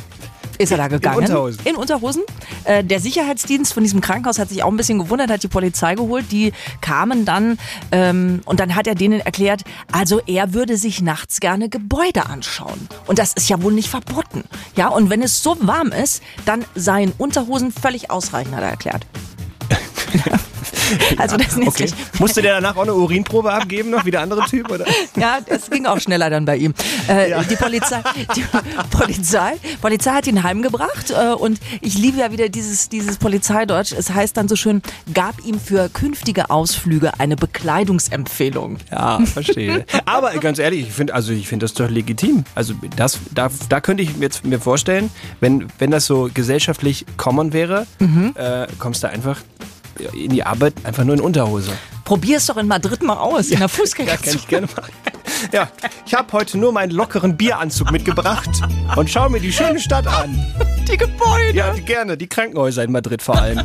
Ist 0.60 0.74
er 0.74 0.78
da 0.78 0.89
gegangen? 0.89 1.20
Unterhosen? 1.20 1.66
In 1.66 1.75
Unterhosen. 1.78 2.22
Äh, 2.66 2.84
der 2.84 3.00
Sicherheitsdienst 3.00 3.74
von 3.74 3.82
diesem 3.82 4.01
Krankenhaus 4.01 4.39
hat 4.39 4.50
sich 4.50 4.62
auch 4.62 4.68
ein 4.68 4.75
bisschen 4.75 5.00
gewundert, 5.00 5.32
hat 5.32 5.42
die 5.42 5.48
Polizei 5.48 5.96
geholt. 5.96 6.34
Die 6.34 6.51
kamen 6.82 7.24
dann 7.24 7.58
ähm, 7.94 8.42
und 8.44 8.60
dann 8.60 8.75
hat 8.75 8.86
er 8.86 8.94
denen 8.94 9.22
erklärt, 9.22 9.63
also 9.94 10.20
er 10.25 10.54
würde 10.54 10.75
sich 10.75 11.01
nachts 11.01 11.39
gerne 11.39 11.70
Gebäude 11.70 12.25
anschauen. 12.25 12.89
Und 13.08 13.20
das 13.20 13.32
ist 13.34 13.48
ja 13.48 13.63
wohl 13.63 13.72
nicht 13.72 13.88
verboten. 13.88 14.44
Ja, 14.75 14.89
und 14.89 15.10
wenn 15.10 15.24
es 15.24 15.42
so 15.42 15.56
warm 15.62 15.94
ist, 15.94 16.22
dann 16.46 16.66
seien 16.75 17.13
Unterhosen 17.18 17.72
völlig 17.72 18.12
ausreichend, 18.12 18.54
hat 18.54 18.63
er 18.63 18.70
erklärt. 18.72 19.06
Also 21.17 21.38
das 21.38 21.55
jetzt 21.55 21.67
Okay. 21.67 21.91
Musste 22.19 22.41
der 22.41 22.55
danach 22.55 22.75
auch 22.75 22.84
eine 22.84 22.93
Urinprobe 22.93 23.51
abgeben, 23.51 23.89
noch 23.89 24.05
wie 24.05 24.12
der 24.12 24.22
andere 24.22 24.46
Typ? 24.46 24.72
Oder? 24.72 24.86
ja, 25.15 25.39
es 25.46 25.69
ging 25.69 25.86
auch 25.86 26.00
schneller 26.00 26.29
dann 26.29 26.46
bei 26.46 26.58
ihm. 26.58 26.74
Äh, 27.08 27.43
Die 27.50 27.55
Polizei, 27.55 28.01
die 28.36 28.43
Polizei, 28.91 29.53
Polizei 29.81 30.12
hat 30.12 30.27
ihn 30.27 30.43
heimgebracht 30.43 31.12
äh, 31.12 31.34
und 31.34 31.60
ich 31.81 31.98
liebe 31.98 32.19
ja 32.19 32.31
wieder 32.31 32.50
dieses, 32.50 32.89
dieses 32.89 33.17
Polizeideutsch. 33.17 33.91
Es 33.91 34.13
heißt 34.13 34.38
dann 34.38 34.48
so 34.48 34.55
schön, 34.55 34.81
gab 35.13 35.43
ihm 35.46 35.60
für 35.60 35.89
künftige 35.89 36.50
Ausflüge 36.50 37.19
eine 37.19 37.36
Bekleidungsempfehlung. 37.36 38.77
Ja, 38.91 39.19
verstehe. 39.25 39.86
Aber 40.05 40.31
ganz 40.34 40.60
ehrlich, 40.60 40.88
ich 40.88 40.93
finde 40.93 41.13
also 41.13 41.31
ich 41.34 41.48
finde 41.48 41.65
das 41.65 41.74
doch 41.74 41.89
legitim. 41.89 42.43
Also 42.55 42.74
das, 42.96 43.19
da, 43.34 43.50
da 43.69 43.81
könnte 43.81 44.03
ich 44.03 44.15
mir 44.17 44.25
jetzt 44.25 44.46
mir 44.46 44.60
vorstellen, 44.60 45.10
wenn, 45.39 45.67
wenn 45.79 45.91
das 45.91 46.05
so 46.05 46.29
gesellschaftlich 46.34 47.05
common 47.17 47.53
wäre, 47.53 47.86
äh, 48.36 48.67
kommst 48.79 49.03
du 49.03 49.10
einfach 49.10 49.38
in 50.13 50.32
die 50.32 50.44
Arbeit 50.44 50.74
einfach 50.84 51.03
nur 51.03 51.15
in 51.15 51.22
Unterhose. 51.22 51.72
Probier 52.06 52.38
es 52.38 52.46
doch 52.48 52.58
in 52.58 52.68
Madrid 52.68 53.03
mal 53.03 53.18
aus, 53.18 53.50
in 53.50 53.60
der 53.60 53.60
Ja, 53.60 53.68
kann 53.68 53.70
Fußgängerzone. 53.70 54.36
ich 54.36 54.48
gerne 54.48 54.68
machen. 54.68 54.91
Ja, 55.51 55.70
ich 56.06 56.13
habe 56.13 56.32
heute 56.34 56.58
nur 56.58 56.72
meinen 56.72 56.91
lockeren 56.91 57.38
Bieranzug 57.38 57.91
mitgebracht 57.91 58.50
und 58.96 59.10
schau 59.10 59.29
mir 59.29 59.39
die 59.39 59.53
schöne 59.53 59.79
Stadt 59.79 60.08
an. 60.08 60.38
Die 60.91 60.98
Gebäude. 60.98 61.56
Ja, 61.58 61.74
gerne, 61.74 62.18
die 62.18 62.27
Krankenhäuser 62.27 62.84
in 62.84 62.91
Madrid 62.91 63.22
vor 63.22 63.36
allem. 63.36 63.62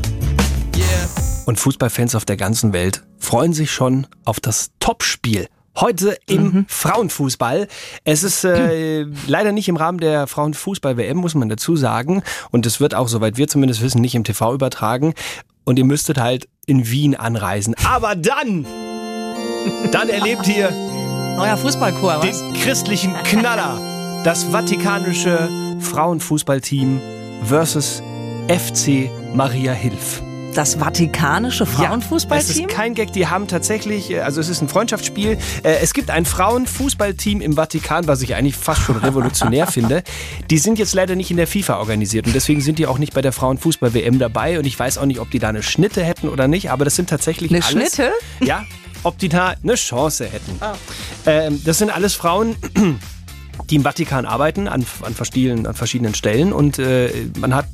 Und 1.47 1.59
Fußballfans 1.59 2.15
auf 2.15 2.25
der 2.25 2.37
ganzen 2.37 2.73
Welt 2.73 3.03
freuen 3.19 3.53
sich 3.53 3.71
schon 3.71 4.07
auf 4.25 4.41
das 4.41 4.71
Topspiel. 4.81 5.49
Heute 5.77 6.17
im 6.27 6.67
Frauenfußball. 6.69 7.67
Es 8.05 8.23
ist 8.23 8.45
äh, 8.45 9.03
leider 9.27 9.51
nicht 9.53 9.69
im 9.69 9.77
Rahmen 9.77 9.99
der 9.99 10.27
Frauenfußball-WM, 10.29 11.17
muss 11.17 11.35
man 11.35 11.49
dazu 11.49 11.77
sagen. 11.77 12.23
Und 12.51 12.65
es 12.65 12.79
wird 12.81 12.95
auch, 12.95 13.09
soweit 13.09 13.37
wir 13.37 13.49
zumindest 13.49 13.83
wissen, 13.83 14.01
nicht 14.01 14.15
im 14.15 14.23
TV 14.25 14.55
übertragen. 14.55 15.15
Und 15.65 15.79
ihr 15.79 15.85
müsstet 15.85 16.19
halt 16.19 16.49
in 16.67 16.89
Wien 16.89 17.15
anreisen. 17.15 17.75
Aber 17.85 18.15
dann, 18.15 18.67
dann 19.93 20.09
erlebt 20.09 20.47
ihr 20.49 20.71
Neuer 21.37 21.57
Fußballchor, 21.57 22.23
was? 22.23 22.39
den 22.39 22.53
christlichen 22.55 23.13
Knaller. 23.25 24.23
Das 24.25 24.45
vatikanische 24.45 25.49
Frauenfußballteam 25.81 27.01
versus 27.45 28.03
FC 28.49 29.11
Maria 29.35 29.73
Hilf. 29.73 30.23
Das 30.55 30.77
vatikanische 30.79 31.65
Es 31.65 31.71
Frauenfußballteam? 31.71 32.67
ist 32.69 32.75
kein 32.75 32.95
Gag, 32.95 33.13
die 33.13 33.27
haben 33.27 33.49
tatsächlich, 33.49 34.11
äh, 34.11 34.21
also 34.21 34.41
es 34.41 34.49
ist 34.49 34.63
ein 34.63 34.69
Freundschaftsspiel. 34.69 35.37
Äh, 35.65 35.75
Es 35.83 35.93
gibt 35.95 36.11
ein 36.11 36.25
Frauenfußballteam 36.25 37.41
im 37.41 37.55
Vatikan, 37.55 38.07
was 38.07 38.23
ich 38.23 38.37
eigentlich 38.37 38.55
fast 38.57 38.81
schon 38.83 38.97
revolutionär 38.97 39.67
finde. 39.71 40.05
Die 40.51 40.59
sind 40.59 40.79
jetzt 40.79 40.95
leider 40.95 41.17
nicht 41.17 41.33
in 41.33 41.37
der 41.39 41.49
FIFA 41.49 41.79
organisiert 41.79 42.27
und 42.29 42.35
deswegen 42.37 42.61
sind 42.61 42.79
die 42.79 42.87
auch 42.87 42.99
nicht 42.99 43.15
bei 43.15 43.21
der 43.21 43.33
Frauenfußball-WM 43.33 44.21
dabei 44.21 44.59
und 44.61 44.65
ich 44.67 44.79
weiß 44.79 44.99
auch 44.99 45.07
nicht, 45.07 45.19
ob 45.19 45.29
die 45.31 45.41
da 45.41 45.49
eine 45.49 45.63
Schnitte 45.65 46.05
hätten 46.05 46.29
oder 46.29 46.47
nicht, 46.47 46.71
aber 46.71 46.85
das 46.85 46.95
sind 46.95 47.11
tatsächlich 47.11 47.51
Eine 47.51 47.65
alles... 47.65 47.95
Schnitte? 47.97 48.13
Ja, 48.41 48.65
ob 49.03 49.19
die 49.19 49.29
da 49.29 49.55
eine 49.61 49.75
Chance 49.75 50.25
hätten. 50.27 50.59
Ähm, 51.27 51.61
das 51.65 51.79
sind 51.79 51.91
alles 51.91 52.15
Frauen, 52.15 52.55
die 53.71 53.77
im 53.77 53.83
Vatikan 53.83 54.27
arbeiten, 54.27 54.69
an, 54.69 54.85
an, 55.03 55.15
verschiedenen, 55.15 55.67
an 55.67 55.75
verschiedenen 55.75 56.15
Stellen. 56.15 56.53
Und 56.53 56.79
äh, 56.79 57.11
man 57.39 57.55
hat 57.55 57.65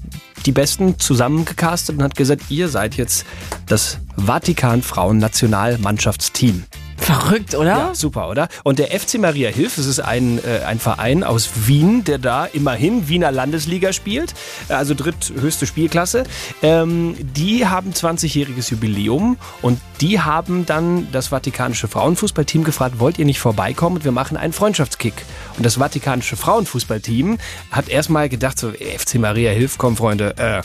die 0.46 0.52
Besten 0.52 0.99
zusammengecastet 0.99 1.96
und 1.96 2.02
hat 2.02 2.14
gesagt, 2.14 2.44
ihr 2.50 2.68
seid 2.68 2.96
jetzt 2.96 3.25
das 3.66 3.99
Vatikan-Frauen-Nationalmannschaftsteam. 4.16 6.64
Verrückt, 6.96 7.54
oder? 7.54 7.70
Ja, 7.70 7.94
super, 7.94 8.28
oder? 8.28 8.49
Und 8.62 8.78
der 8.78 8.88
FC 8.88 9.18
Maria 9.18 9.49
Hilf, 9.49 9.76
das 9.76 9.87
ist 9.87 10.00
ein, 10.00 10.38
äh, 10.44 10.64
ein 10.66 10.78
Verein 10.78 11.25
aus 11.25 11.49
Wien, 11.66 12.04
der 12.04 12.18
da 12.18 12.44
immerhin 12.44 13.08
Wiener 13.08 13.32
Landesliga 13.32 13.94
spielt, 13.94 14.34
also 14.68 14.92
dritthöchste 14.94 15.66
Spielklasse. 15.66 16.25
Ähm, 16.62 17.16
die 17.18 17.66
haben 17.66 17.92
20-jähriges 17.92 18.70
Jubiläum 18.70 19.38
und 19.62 19.80
die 20.00 20.21
haben 20.21 20.64
dann 20.64 21.09
das 21.12 21.28
Vatikanische 21.28 21.87
Frauenfußballteam 21.88 22.64
gefragt, 22.64 22.99
wollt 22.99 23.19
ihr 23.19 23.26
nicht 23.26 23.40
vorbeikommen 23.40 23.97
und 23.97 24.04
wir 24.04 24.12
machen 24.12 24.37
einen 24.37 24.52
Freundschaftskick. 24.52 25.14
Und 25.57 25.66
das 25.66 25.76
Vatikanische 25.76 26.37
Frauenfußballteam 26.37 27.38
hat 27.71 27.88
erstmal 27.88 28.28
gedacht, 28.28 28.59
so, 28.59 28.71
FC 28.71 29.16
Maria 29.16 29.50
Hilf, 29.50 29.76
komm 29.76 29.97
Freunde, 29.97 30.35
äh, 30.38 30.62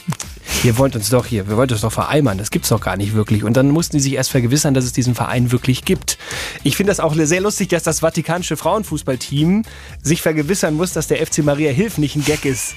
ihr 0.63 0.77
wollt 0.77 0.96
uns 0.96 1.10
doch 1.10 1.25
hier, 1.25 1.50
wir 1.50 1.58
wollt 1.58 1.72
uns 1.72 1.82
doch 1.82 1.92
vereimern, 1.92 2.38
das 2.38 2.50
gibt's 2.50 2.70
doch 2.70 2.80
gar 2.80 2.96
nicht 2.96 3.13
wirklich. 3.13 3.44
Und 3.44 3.58
dann 3.58 3.70
mussten 3.70 3.98
die 3.98 4.04
sich 4.04 4.13
erst 4.13 4.32
vergewissern, 4.32 4.74
dass 4.74 4.86
es 4.86 4.94
diesen 4.94 5.15
Verein 5.15 5.51
wirklich 5.51 5.84
gibt. 5.84 6.18
Ich 6.63 6.77
finde 6.77 6.92
das 6.92 7.01
auch 7.01 7.13
sehr 7.15 7.42
lustig, 7.42 7.68
dass 7.70 7.84
das 7.84 8.00
Vatikanische 8.00 8.56
Frauenfußballteam 8.56 9.63
sich 10.01 10.22
vergewissern 10.22 10.75
muss, 10.75 10.94
dass 10.94 11.08
der 11.08 11.25
FC 11.25 11.39
Maria 11.39 11.72
Hilf 11.72 11.98
nicht 11.98 12.15
ein 12.15 12.24
Gag 12.24 12.46
ist. 12.46 12.75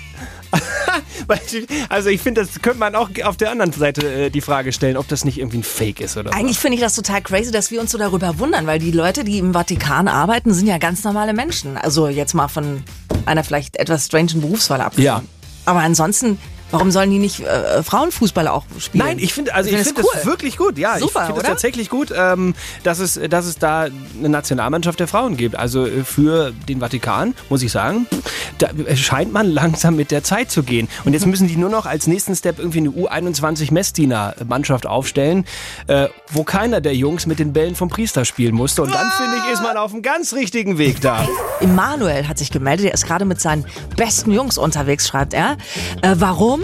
Also 1.88 2.08
ich 2.08 2.20
finde, 2.20 2.42
das 2.42 2.62
könnte 2.62 2.78
man 2.78 2.94
auch 2.94 3.10
auf 3.24 3.36
der 3.36 3.50
anderen 3.50 3.72
Seite 3.72 4.06
äh, 4.06 4.30
die 4.30 4.40
Frage 4.40 4.72
stellen, 4.72 4.96
ob 4.96 5.08
das 5.08 5.24
nicht 5.24 5.38
irgendwie 5.38 5.58
ein 5.58 5.62
Fake 5.62 6.00
ist 6.00 6.16
oder 6.16 6.32
so. 6.32 6.38
Eigentlich 6.38 6.58
finde 6.58 6.76
ich 6.76 6.80
das 6.80 6.94
total 6.94 7.22
crazy, 7.22 7.50
dass 7.50 7.70
wir 7.70 7.80
uns 7.80 7.90
so 7.90 7.98
darüber 7.98 8.38
wundern, 8.38 8.66
weil 8.66 8.78
die 8.78 8.90
Leute, 8.90 9.24
die 9.24 9.38
im 9.38 9.52
Vatikan 9.52 10.08
arbeiten, 10.08 10.54
sind 10.54 10.66
ja 10.66 10.78
ganz 10.78 11.04
normale 11.04 11.34
Menschen. 11.34 11.76
Also 11.76 12.08
jetzt 12.08 12.34
mal 12.34 12.48
von 12.48 12.82
einer 13.26 13.44
vielleicht 13.44 13.76
etwas 13.76 14.06
strangen 14.06 14.40
Berufswahl 14.40 14.80
ab. 14.80 14.94
Ja. 14.96 15.22
Aber 15.64 15.80
ansonsten, 15.80 16.38
warum 16.70 16.90
sollen 16.90 17.10
die 17.10 17.18
nicht 17.18 17.40
äh, 17.40 17.82
Frauenfußball 17.82 18.48
auch 18.48 18.64
spielen? 18.78 19.04
Nein, 19.04 19.18
ich 19.18 19.32
finde 19.32 19.54
also 19.54 19.70
ich 19.70 19.76
es 19.76 19.86
finde 19.88 20.02
cool. 20.02 20.10
das 20.14 20.26
wirklich 20.26 20.56
gut. 20.56 20.78
Ja, 20.78 20.98
Super, 20.98 21.20
ich 21.20 21.26
finde 21.26 21.40
es 21.40 21.46
tatsächlich 21.46 21.90
gut, 21.90 22.12
ähm, 22.16 22.54
dass 22.82 22.98
es 22.98 23.18
dass 23.28 23.46
es 23.46 23.58
da 23.58 23.82
eine 24.18 24.28
Nationalmannschaft 24.28 25.00
der 25.00 25.08
Frauen 25.08 25.36
gibt. 25.36 25.56
Also 25.56 25.86
äh, 25.86 26.04
für 26.04 26.52
den 26.68 26.80
Vatikan 26.80 27.34
muss 27.48 27.62
ich 27.62 27.72
sagen, 27.72 28.06
da 28.58 28.68
scheint 28.96 29.32
man 29.32 29.46
langsam 29.50 29.96
mit 29.96 30.10
der 30.10 30.22
Zeit 30.22 30.50
zu 30.50 30.62
gehen. 30.62 30.88
Und 31.04 31.12
jetzt 31.12 31.26
müssen 31.26 31.48
die 31.48 31.56
nur 31.56 31.70
noch 31.70 31.86
als 31.86 32.06
nächsten 32.06 32.34
Step 32.34 32.58
irgendwie 32.58 32.78
eine 32.78 32.90
U21 32.90 33.72
Messdiener 33.72 34.34
Mannschaft 34.46 34.86
aufstellen, 34.86 35.44
äh, 35.86 36.08
wo 36.30 36.44
keiner 36.44 36.80
der 36.80 36.94
Jungs 36.94 37.26
mit 37.26 37.38
den 37.38 37.52
Bällen 37.52 37.74
vom 37.74 37.88
Priester 37.88 38.24
spielen 38.24 38.54
musste. 38.54 38.82
Und 38.82 38.94
dann 38.94 39.10
finde 39.12 39.36
ich 39.44 39.52
ist 39.52 39.62
man 39.62 39.76
auf 39.76 39.92
einem 39.92 40.02
ganz 40.02 40.32
richtigen 40.34 40.78
Weg 40.78 41.00
da. 41.00 41.26
Immanuel 41.60 42.28
hat 42.28 42.38
sich 42.38 42.50
gemeldet, 42.50 42.86
er 42.86 42.94
ist 42.94 43.06
gerade 43.06 43.24
mit 43.24 43.40
seinen 43.40 43.64
besten 43.96 44.32
Jungs 44.32 44.58
unterwegs, 44.58 45.08
schreibt 45.08 45.34
er. 45.34 45.56
Äh, 46.02 46.16
warum? 46.18 46.57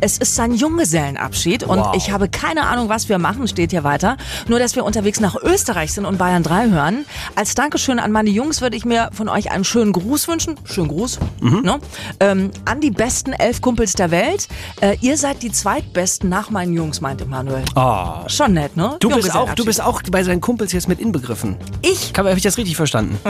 Es 0.00 0.16
ist 0.18 0.36
sein 0.36 0.54
Junggesellenabschied 0.54 1.64
und 1.64 1.78
Wow. 1.80 1.96
ich 1.96 2.12
habe 2.12 2.28
keine 2.28 2.68
Ahnung, 2.68 2.88
was 2.88 3.08
wir 3.08 3.18
machen, 3.18 3.48
steht 3.48 3.72
hier 3.72 3.82
weiter. 3.82 4.16
Nur, 4.46 4.60
dass 4.60 4.76
wir 4.76 4.84
unterwegs 4.84 5.18
nach 5.18 5.34
Österreich 5.42 5.92
sind 5.92 6.04
und 6.04 6.18
Bayern 6.18 6.44
3 6.44 6.70
hören. 6.70 7.04
Als 7.34 7.56
Dankeschön 7.56 7.98
an 7.98 8.12
meine 8.12 8.30
Jungs 8.30 8.60
würde 8.60 8.76
ich 8.76 8.84
mir 8.84 9.10
von 9.12 9.28
euch 9.28 9.50
einen 9.50 9.64
schönen 9.64 9.92
Gruß 9.92 10.28
wünschen. 10.28 10.54
Schönen 10.64 10.86
Gruß. 10.86 11.18
Mhm. 11.40 11.62
Ne? 11.62 11.78
Ähm, 12.20 12.50
an 12.64 12.80
die 12.80 12.92
besten 12.92 13.32
elf 13.32 13.60
Kumpels 13.60 13.94
der 13.94 14.12
Welt. 14.12 14.46
Äh, 14.80 14.96
ihr 15.00 15.16
seid 15.16 15.42
die 15.42 15.50
zweitbesten 15.50 16.28
nach 16.28 16.50
meinen 16.50 16.74
Jungs, 16.74 17.00
meint 17.00 17.20
Immanuel. 17.20 17.64
Oh. 17.74 18.28
Schon 18.28 18.52
nett, 18.52 18.76
ne? 18.76 18.96
Du 19.00 19.08
bist, 19.08 19.34
auch, 19.34 19.52
du 19.54 19.64
bist 19.64 19.82
auch 19.82 20.00
bei 20.12 20.22
seinen 20.22 20.40
Kumpels 20.40 20.70
jetzt 20.70 20.86
mit 20.88 21.00
inbegriffen. 21.00 21.56
Ich? 21.82 22.12
Habe 22.16 22.32
ich 22.34 22.42
das 22.42 22.56
richtig 22.56 22.76
verstanden? 22.76 23.18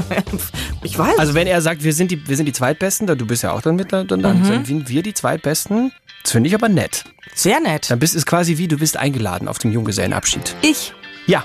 Ich 0.83 0.97
weiß. 0.99 1.19
Also 1.19 1.35
wenn 1.35 1.47
er 1.47 1.61
sagt, 1.61 1.83
wir 1.83 1.93
sind 1.93 2.11
die, 2.11 2.29
wir 2.29 2.37
sind 2.37 2.47
die 2.47 2.53
Zweitbesten, 2.53 3.07
dann 3.07 3.19
du 3.19 3.27
bist 3.27 3.43
ja 3.43 3.53
auch 3.53 3.61
dann 3.63 3.75
mit, 3.77 3.93
dann, 3.93 4.07
dann 4.07 4.45
sind 4.45 4.89
wir 4.89 5.03
die 5.03 5.13
Zweitbesten. 5.13 5.93
Das 6.23 6.33
finde 6.33 6.49
ich 6.49 6.55
aber 6.55 6.69
nett. 6.69 7.05
Sehr 7.35 7.61
nett. 7.61 7.91
Dann 7.91 7.99
bist 7.99 8.15
es 8.15 8.27
quasi 8.27 8.59
wie, 8.59 8.69
du 8.69 8.79
bist 8.79 8.97
eingeladen 8.97 9.49
auf 9.49 9.59
dem 9.59 9.73
Junggesellenabschied. 9.73 10.57
Ich. 10.63 10.93
Ja. 11.27 11.45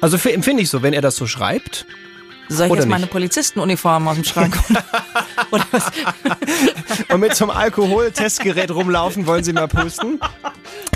Also 0.00 0.16
empfinde 0.28 0.62
ich 0.62 0.70
so, 0.70 0.82
wenn 0.82 0.92
er 0.92 1.02
das 1.02 1.16
so 1.16 1.26
schreibt. 1.26 1.86
Soll 2.48 2.66
ich 2.66 2.72
Oder 2.72 2.80
jetzt 2.82 2.88
meine? 2.90 3.06
Polizistenuniform 3.06 4.06
aus 4.08 4.14
dem 4.14 4.24
Schrank 4.24 4.56
holen? 4.68 4.78
Oder 5.50 5.64
was? 5.72 5.84
Und 7.12 7.20
mit 7.20 7.34
so 7.34 7.44
einem 7.48 7.56
Alkoholtestgerät 7.56 8.70
rumlaufen, 8.70 9.26
wollen 9.26 9.42
sie 9.44 9.52
mal 9.52 9.68
pusten. 9.68 10.20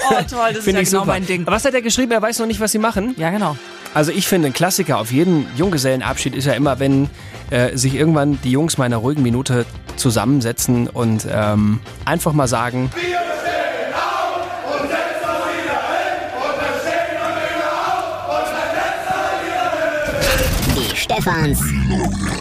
Oh, 0.08 0.14
toll, 0.28 0.52
das 0.54 0.58
ist 0.58 0.66
ja 0.66 0.72
genau 0.72 0.84
super. 0.90 1.04
mein 1.06 1.26
Ding. 1.26 1.42
Aber 1.42 1.56
Was 1.56 1.64
hat 1.64 1.74
er 1.74 1.82
geschrieben? 1.82 2.12
Er 2.12 2.22
weiß 2.22 2.38
noch 2.38 2.46
nicht, 2.46 2.60
was 2.60 2.72
sie 2.72 2.78
machen. 2.78 3.14
Ja, 3.16 3.30
genau. 3.30 3.56
Also 3.94 4.12
ich 4.12 4.28
finde, 4.28 4.48
ein 4.48 4.52
Klassiker 4.52 4.98
auf 4.98 5.10
jeden 5.10 5.46
Junggesellenabschied 5.56 6.34
ist 6.34 6.44
ja 6.44 6.52
immer, 6.52 6.78
wenn 6.78 7.10
äh, 7.50 7.76
sich 7.76 7.94
irgendwann 7.94 8.38
die 8.44 8.52
Jungs 8.52 8.78
mal 8.78 8.86
in 8.86 8.92
einer 8.92 9.00
ruhigen 9.02 9.22
Minute 9.22 9.66
zusammensetzen 9.96 10.86
und 10.88 11.26
ähm, 11.30 11.80
einfach 12.04 12.32
mal 12.32 12.46
sagen, 12.46 12.90
Die 12.96 13.14
Stefans. 21.10 21.60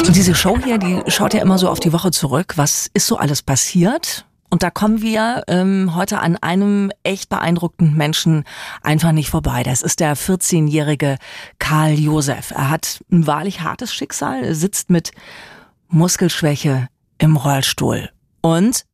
Diese 0.10 0.36
Show 0.36 0.60
hier, 0.64 0.78
die 0.78 1.02
schaut 1.08 1.34
ja 1.34 1.42
immer 1.42 1.58
so 1.58 1.70
auf 1.70 1.80
die 1.80 1.92
Woche 1.92 2.12
zurück. 2.12 2.54
Was 2.56 2.88
ist 2.94 3.08
so 3.08 3.18
alles 3.18 3.42
passiert? 3.42 4.26
Und 4.52 4.62
da 4.62 4.70
kommen 4.70 5.02
wir 5.02 5.44
ähm, 5.48 5.96
heute 5.96 6.20
an 6.20 6.36
einem 6.36 6.92
echt 7.02 7.30
beeindruckenden 7.30 7.98
Menschen 7.98 8.44
einfach 8.84 9.12
nicht 9.12 9.32
vorbei. 9.32 9.64
Das 9.64 9.82
ist 9.82 10.00
der 10.00 10.16
14-jährige 10.16 11.18
Karl 11.58 11.94
Josef. 11.94 12.52
Er 12.52 12.70
hat 12.70 13.04
ein 13.12 13.26
wahrlich 13.26 13.62
hartes 13.62 13.92
Schicksal, 13.92 14.54
sitzt 14.54 14.92
mit 14.92 15.14
Muskelschwäche 15.88 16.90
im 17.18 17.38
Rollstuhl. 17.38 18.12
Und 18.42 18.86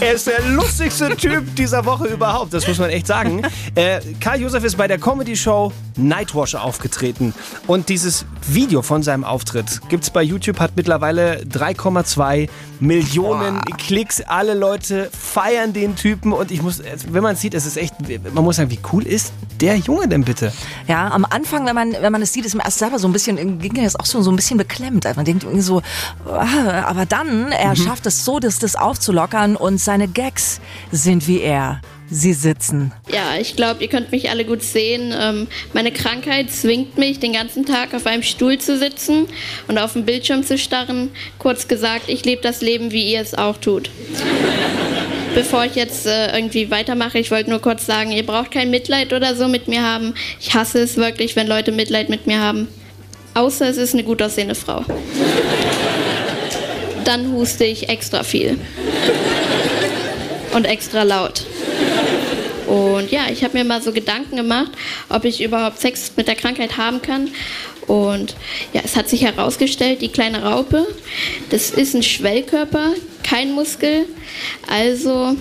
Er 0.00 0.12
ist 0.12 0.26
der 0.26 0.42
lustigste 0.42 1.16
Typ 1.16 1.54
dieser 1.56 1.84
Woche 1.84 2.08
überhaupt, 2.08 2.52
das 2.52 2.66
muss 2.66 2.78
man 2.78 2.90
echt 2.90 3.06
sagen. 3.06 3.42
Äh, 3.76 4.00
Karl 4.20 4.40
Josef 4.40 4.62
ist 4.62 4.76
bei 4.76 4.86
der 4.86 4.98
Comedy-Show 4.98 5.72
Nightwash 5.96 6.54
aufgetreten. 6.54 7.34
Und 7.66 7.88
dieses 7.88 8.24
Video 8.46 8.82
von 8.82 9.02
seinem 9.02 9.24
Auftritt 9.24 9.80
gibt's 9.88 10.10
bei 10.10 10.22
YouTube, 10.22 10.60
hat 10.60 10.72
mittlerweile 10.76 11.42
3,2 11.42 12.48
Millionen 12.78 13.60
Klicks. 13.78 14.20
Alle 14.20 14.54
Leute 14.54 15.10
feiern 15.10 15.72
den 15.72 15.96
Typen 15.96 16.32
und 16.32 16.52
ich 16.52 16.62
muss, 16.62 16.82
wenn 17.08 17.22
man 17.22 17.34
sieht, 17.34 17.54
es 17.54 17.66
ist 17.66 17.76
echt, 17.76 17.94
man 18.32 18.44
muss 18.44 18.56
sagen, 18.56 18.70
wie 18.70 18.78
cool 18.92 19.04
ist 19.04 19.32
der 19.60 19.76
Junge 19.76 20.06
denn 20.06 20.24
bitte? 20.24 20.52
Ja, 20.86 21.08
am 21.10 21.24
Anfang, 21.24 21.66
wenn 21.66 21.74
man, 21.74 21.92
wenn 21.92 22.12
man 22.12 22.22
es 22.22 22.32
sieht, 22.32 22.44
ist 22.44 22.54
mir 22.54 22.64
erst 22.64 22.78
selber 22.78 23.00
so 23.00 23.08
ein 23.08 23.12
bisschen, 23.12 23.58
ging 23.58 23.84
es 23.84 23.96
auch 23.98 24.06
so, 24.06 24.22
so 24.22 24.30
ein 24.30 24.36
bisschen 24.36 24.58
beklemmt. 24.58 25.04
Also 25.06 25.16
man 25.16 25.24
denkt 25.24 25.42
irgendwie 25.42 25.62
so, 25.62 25.82
ah, 26.26 26.82
aber 26.86 27.06
dann, 27.06 27.50
er 27.50 27.74
schafft 27.74 28.06
es 28.06 28.24
so, 28.24 28.38
das, 28.38 28.58
das 28.58 28.76
aufzulockern 28.76 29.33
und 29.56 29.78
seine 29.78 30.08
Gags 30.08 30.60
sind 30.92 31.26
wie 31.26 31.40
er. 31.40 31.80
Sie 32.10 32.34
sitzen. 32.34 32.92
Ja, 33.10 33.40
ich 33.40 33.56
glaube, 33.56 33.82
ihr 33.82 33.88
könnt 33.88 34.12
mich 34.12 34.30
alle 34.30 34.44
gut 34.44 34.62
sehen. 34.62 35.12
Ähm, 35.18 35.48
meine 35.72 35.90
Krankheit 35.90 36.50
zwingt 36.50 36.98
mich, 36.98 37.18
den 37.18 37.32
ganzen 37.32 37.64
Tag 37.64 37.94
auf 37.94 38.06
einem 38.06 38.22
Stuhl 38.22 38.58
zu 38.58 38.78
sitzen 38.78 39.26
und 39.66 39.78
auf 39.78 39.94
dem 39.94 40.04
Bildschirm 40.04 40.44
zu 40.44 40.56
starren. 40.56 41.10
Kurz 41.38 41.66
gesagt, 41.66 42.04
ich 42.08 42.24
lebe 42.24 42.42
das 42.42 42.60
Leben, 42.60 42.92
wie 42.92 43.10
ihr 43.10 43.20
es 43.20 43.34
auch 43.34 43.56
tut. 43.56 43.90
Bevor 45.34 45.64
ich 45.64 45.74
jetzt 45.74 46.06
äh, 46.06 46.36
irgendwie 46.36 46.70
weitermache, 46.70 47.18
ich 47.18 47.32
wollte 47.32 47.50
nur 47.50 47.60
kurz 47.60 47.86
sagen, 47.86 48.12
ihr 48.12 48.24
braucht 48.24 48.52
kein 48.52 48.70
Mitleid 48.70 49.12
oder 49.12 49.34
so 49.34 49.48
mit 49.48 49.66
mir 49.66 49.82
haben. 49.82 50.14
Ich 50.38 50.54
hasse 50.54 50.80
es 50.80 50.96
wirklich, 50.96 51.34
wenn 51.34 51.48
Leute 51.48 51.72
Mitleid 51.72 52.08
mit 52.10 52.28
mir 52.28 52.40
haben. 52.40 52.68
Außer 53.34 53.68
es 53.68 53.78
ist 53.78 53.94
eine 53.94 54.04
gut 54.04 54.22
aussehende 54.22 54.54
Frau. 54.54 54.84
Dann 57.04 57.32
huste 57.32 57.64
ich 57.64 57.88
extra 57.88 58.22
viel. 58.22 58.58
Und 60.52 60.64
extra 60.64 61.02
laut. 61.02 61.42
Und 62.66 63.10
ja, 63.10 63.22
ich 63.30 63.44
habe 63.44 63.58
mir 63.58 63.64
mal 63.64 63.82
so 63.82 63.92
Gedanken 63.92 64.36
gemacht, 64.36 64.72
ob 65.08 65.24
ich 65.24 65.42
überhaupt 65.42 65.80
Sex 65.80 66.12
mit 66.16 66.28
der 66.28 66.34
Krankheit 66.34 66.76
haben 66.76 67.02
kann. 67.02 67.30
Und 67.86 68.34
ja, 68.72 68.80
es 68.82 68.96
hat 68.96 69.08
sich 69.08 69.24
herausgestellt, 69.24 70.00
die 70.00 70.08
kleine 70.08 70.42
Raupe, 70.42 70.86
das 71.50 71.70
ist 71.70 71.94
ein 71.94 72.02
Schwellkörper, 72.02 72.94
kein 73.22 73.52
Muskel. 73.52 74.06
Also 74.66 75.36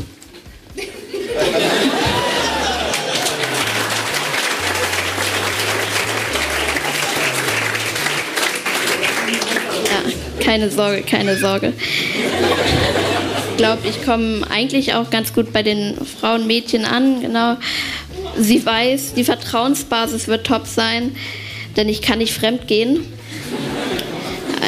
keine 10.43 10.69
Sorge, 10.69 11.03
keine 11.03 11.37
Sorge. 11.37 11.73
Ich 13.51 13.57
glaube, 13.57 13.87
ich 13.87 14.03
komme 14.03 14.41
eigentlich 14.49 14.93
auch 14.93 15.09
ganz 15.09 15.33
gut 15.33 15.53
bei 15.53 15.63
den 15.63 15.95
Frauen, 16.19 16.47
Mädchen 16.47 16.85
an. 16.85 17.21
Genau. 17.21 17.55
Sie 18.37 18.65
weiß, 18.65 19.13
die 19.13 19.23
Vertrauensbasis 19.23 20.27
wird 20.27 20.45
top 20.45 20.67
sein, 20.67 21.15
denn 21.77 21.87
ich 21.87 22.01
kann 22.01 22.17
nicht 22.17 22.33
fremd 22.33 22.67
gehen. 22.67 23.05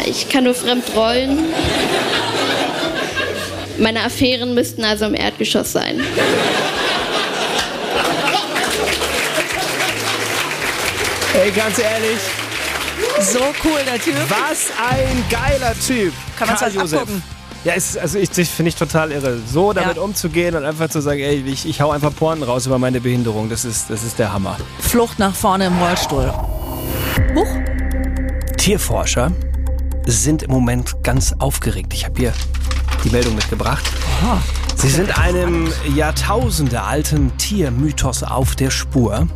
Ich 0.06 0.30
kann 0.30 0.44
nur 0.44 0.54
fremd 0.54 0.86
rollen. 0.96 1.40
Meine 3.78 4.04
Affären 4.04 4.54
müssten 4.54 4.84
also 4.84 5.06
im 5.06 5.16
Erdgeschoss 5.16 5.74
sein. 5.74 6.00
Ey, 11.34 11.52
ganz 11.52 11.78
ehrlich, 11.80 12.20
So 13.20 13.40
cool, 13.64 13.80
der 13.86 14.00
Typ. 14.00 14.14
was 14.30 14.68
ein 14.90 15.24
geiler 15.30 15.74
Typ. 15.80 16.14
Kann 16.38 16.48
man's 16.48 16.60
Karl 16.60 16.72
halt 16.72 16.82
Josef. 16.82 17.00
abgucken. 17.02 17.24
Ja, 17.64 17.74
ist, 17.74 17.98
also 17.98 18.20
ich, 18.20 18.30
das 18.30 18.48
finde 18.50 18.70
ich 18.70 18.76
total 18.76 19.12
irre. 19.12 19.40
So 19.52 19.74
damit 19.74 19.96
Ja. 19.98 20.02
umzugehen 20.04 20.56
und 20.56 20.66
einfach 20.66 20.90
zu 20.90 21.02
sagen, 21.02 21.20
ey, 21.20 21.42
ich, 21.48 21.68
ich 21.68 21.82
hau 21.82 21.90
einfach 21.92 22.14
Porn 22.16 22.44
raus 22.44 22.68
über 22.68 22.78
meine 22.78 23.02
Behinderung, 23.02 23.50
das 23.50 23.66
ist, 23.66 23.90
das 23.90 24.04
ist 24.04 24.20
der 24.20 24.32
Hammer. 24.32 24.58
Flucht 24.80 25.18
nach 25.18 25.34
vorne 25.34 25.66
im 25.68 25.78
Rollstuhl. 25.80 26.32
Huch. 27.36 27.48
Tierforscher 28.58 29.32
sind 30.06 30.44
im 30.44 30.52
Moment 30.52 31.02
ganz 31.04 31.34
aufgeregt. 31.40 31.94
Ich 31.94 32.06
habe 32.06 32.20
hier 32.20 32.34
die 33.04 33.10
Meldung 33.10 33.34
mitgebracht. 33.36 33.84
Sie 34.76 34.90
sind 34.90 35.18
einem 35.18 35.68
jahrtausendealten 35.96 37.36
Tiermythos 37.38 38.22
auf 38.24 38.56
der 38.56 38.70
Spur. 38.70 39.28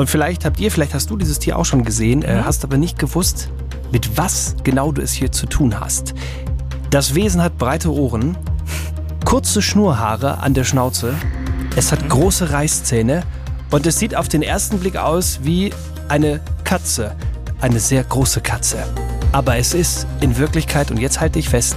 Und 0.00 0.08
vielleicht 0.08 0.46
habt 0.46 0.58
ihr, 0.60 0.70
vielleicht 0.70 0.94
hast 0.94 1.10
du 1.10 1.18
dieses 1.18 1.40
Tier 1.40 1.58
auch 1.58 1.66
schon 1.66 1.84
gesehen, 1.84 2.22
äh, 2.22 2.40
hast 2.42 2.64
aber 2.64 2.78
nicht 2.78 2.98
gewusst, 2.98 3.50
mit 3.92 4.16
was 4.16 4.56
genau 4.64 4.92
du 4.92 5.02
es 5.02 5.12
hier 5.12 5.30
zu 5.30 5.44
tun 5.44 5.78
hast. 5.78 6.14
Das 6.88 7.14
Wesen 7.14 7.42
hat 7.42 7.58
breite 7.58 7.92
Ohren, 7.92 8.34
kurze 9.26 9.60
Schnurhaare 9.60 10.38
an 10.38 10.54
der 10.54 10.64
Schnauze, 10.64 11.12
es 11.76 11.92
hat 11.92 12.08
große 12.08 12.50
Reißzähne 12.50 13.24
und 13.70 13.86
es 13.86 13.98
sieht 13.98 14.16
auf 14.16 14.28
den 14.28 14.40
ersten 14.40 14.78
Blick 14.78 14.96
aus 14.96 15.40
wie 15.42 15.70
eine 16.08 16.40
Katze. 16.64 17.14
Eine 17.60 17.78
sehr 17.78 18.02
große 18.02 18.40
Katze. 18.40 18.78
Aber 19.32 19.58
es 19.58 19.74
ist 19.74 20.06
in 20.22 20.38
Wirklichkeit, 20.38 20.90
und 20.90 20.96
jetzt 20.96 21.20
halte 21.20 21.38
ich 21.38 21.50
fest, 21.50 21.76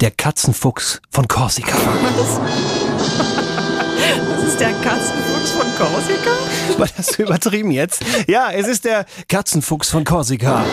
der 0.00 0.12
Katzenfuchs 0.12 1.02
von 1.10 1.26
Korsika. 1.26 1.76
Das 4.42 4.50
ist 4.50 4.60
der 4.60 4.72
Katzenfuchs 4.72 5.52
von 5.52 5.66
Korsika? 5.78 6.30
War 6.78 6.88
das 6.96 7.16
übertrieben 7.16 7.70
jetzt? 7.70 8.02
Ja, 8.26 8.50
es 8.50 8.66
ist 8.66 8.84
der 8.84 9.06
Katzenfuchs 9.28 9.88
von 9.88 10.02
Korsika. 10.02 10.64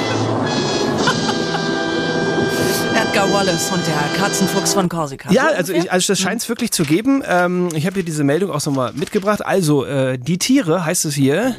Edgar 2.95 3.31
Wallace 3.31 3.69
und 3.71 3.81
der 3.85 4.19
Katzenfuchs 4.19 4.73
von 4.73 4.89
Korsika. 4.89 5.31
Ja, 5.31 5.49
So 5.49 5.55
also, 5.55 5.73
ich, 5.73 5.91
also 5.91 6.11
das 6.11 6.19
scheint 6.19 6.41
es 6.41 6.49
wirklich 6.49 6.71
zu 6.71 6.81
geben. 6.83 7.21
Ähm, 7.27 7.69
ich 7.75 7.85
habe 7.85 7.93
hier 7.93 8.03
diese 8.03 8.23
Meldung 8.23 8.49
auch 8.49 8.65
nochmal 8.65 8.91
mitgebracht. 8.93 9.45
Also, 9.45 9.85
äh, 9.85 10.17
die 10.17 10.39
Tiere, 10.39 10.83
heißt 10.83 11.05
es 11.05 11.13
hier, 11.13 11.55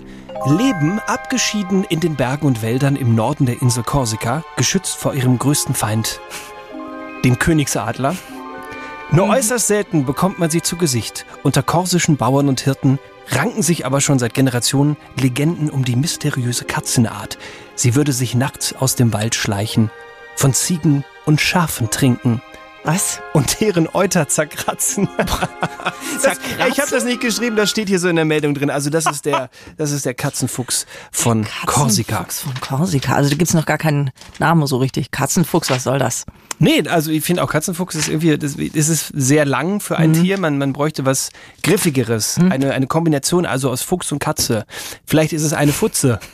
leben 0.47 0.99
abgeschieden 1.07 1.85
in 1.85 2.01
den 2.01 2.17
Bergen 2.17 2.45
und 2.45 2.61
Wäldern 2.61 2.97
im 2.97 3.15
Norden 3.15 3.47
der 3.47 3.63
Insel 3.63 3.85
Korsika, 3.85 4.43
geschützt 4.57 4.97
vor 4.97 5.15
ihrem 5.15 5.39
größten 5.39 5.77
Feind, 5.77 6.21
dem 7.25 7.39
Königsadler. 7.39 8.17
Nur 9.13 9.29
äußerst 9.29 9.67
selten 9.67 10.05
bekommt 10.05 10.39
man 10.39 10.51
sie 10.51 10.63
zu 10.63 10.77
Gesicht. 10.77 11.27
Unter 11.43 11.65
korsischen 11.65 12.17
Bauern 12.17 12.49
und 12.49 12.61
Hirten 12.61 13.01
ranken 13.31 13.63
sich 13.63 13.85
aber 13.85 14.01
schon 14.01 14.21
seit 14.21 14.35
Generationen 14.35 14.97
Legenden 15.19 15.69
um 15.69 15.85
die 15.85 15.97
mysteriöse 15.97 16.65
Katzenart. 16.65 17.37
Sie 17.75 17.97
würde 17.97 18.13
sich 18.13 18.37
nachts 18.37 18.73
aus 18.73 18.95
dem 18.95 19.13
Wald 19.13 19.35
schleichen, 19.35 19.91
von 20.37 20.55
Ziegen 20.55 21.05
und 21.27 21.41
Schafen 21.41 21.91
trinken 21.91 22.41
Was? 22.85 23.21
und 23.33 23.61
deren 23.61 23.89
Euter 23.93 24.29
zerkratzen. 24.29 25.09
Das, 26.23 26.39
ich 26.69 26.79
habe 26.79 26.91
das 26.91 27.05
nicht 27.05 27.21
geschrieben, 27.21 27.57
das 27.57 27.71
steht 27.71 27.89
hier 27.89 27.99
so 27.99 28.09
in 28.09 28.17
der 28.17 28.27
Meldung 28.27 28.55
drin. 28.55 28.69
Also 28.69 28.91
das 28.91 29.07
ist 29.07 29.25
der, 29.25 29.49
das 29.79 29.91
ist 29.91 30.05
der 30.05 30.13
Katzenfuchs 30.13 30.85
von 31.11 31.47
Korsika. 31.65 32.19
Katzenfuchs 32.19 32.41
von 32.41 32.61
Korsika. 32.61 33.15
Also 33.15 33.31
da 33.31 33.37
gibt's 33.37 33.55
noch 33.55 33.65
gar 33.65 33.79
keinen 33.79 34.11
Namen 34.39 34.67
so 34.67 34.77
richtig. 34.77 35.11
Katzenfuchs, 35.11 35.71
was 35.71 35.85
soll 35.85 35.99
das? 35.99 36.27
Nee, 36.59 36.83
also 36.89 37.11
ich 37.11 37.25
finde 37.25 37.43
auch 37.43 37.51
Katzenfuchs 37.51 37.95
ist 37.95 38.09
irgendwie, 38.09 38.37
das, 38.37 38.57
das 38.57 38.89
ist 38.89 39.13
sehr 39.15 39.47
lang 39.47 39.81
für 39.81 39.97
ein 39.97 40.13
Tier. 40.13 40.39
Man, 40.39 40.59
man 40.59 40.75
bräuchte 40.75 41.07
was 41.07 41.31
Griffigeres. 41.63 42.39
Eine, 42.51 42.73
eine 42.73 42.87
Kombination 42.87 43.47
also 43.47 43.71
aus 43.71 43.81
Fuchs 43.81 44.13
und 44.13 44.19
Katze. 44.19 44.67
Vielleicht 45.07 45.33
ist 45.33 45.43
es 45.43 45.53
eine 45.55 45.73
Futze. 45.73 46.21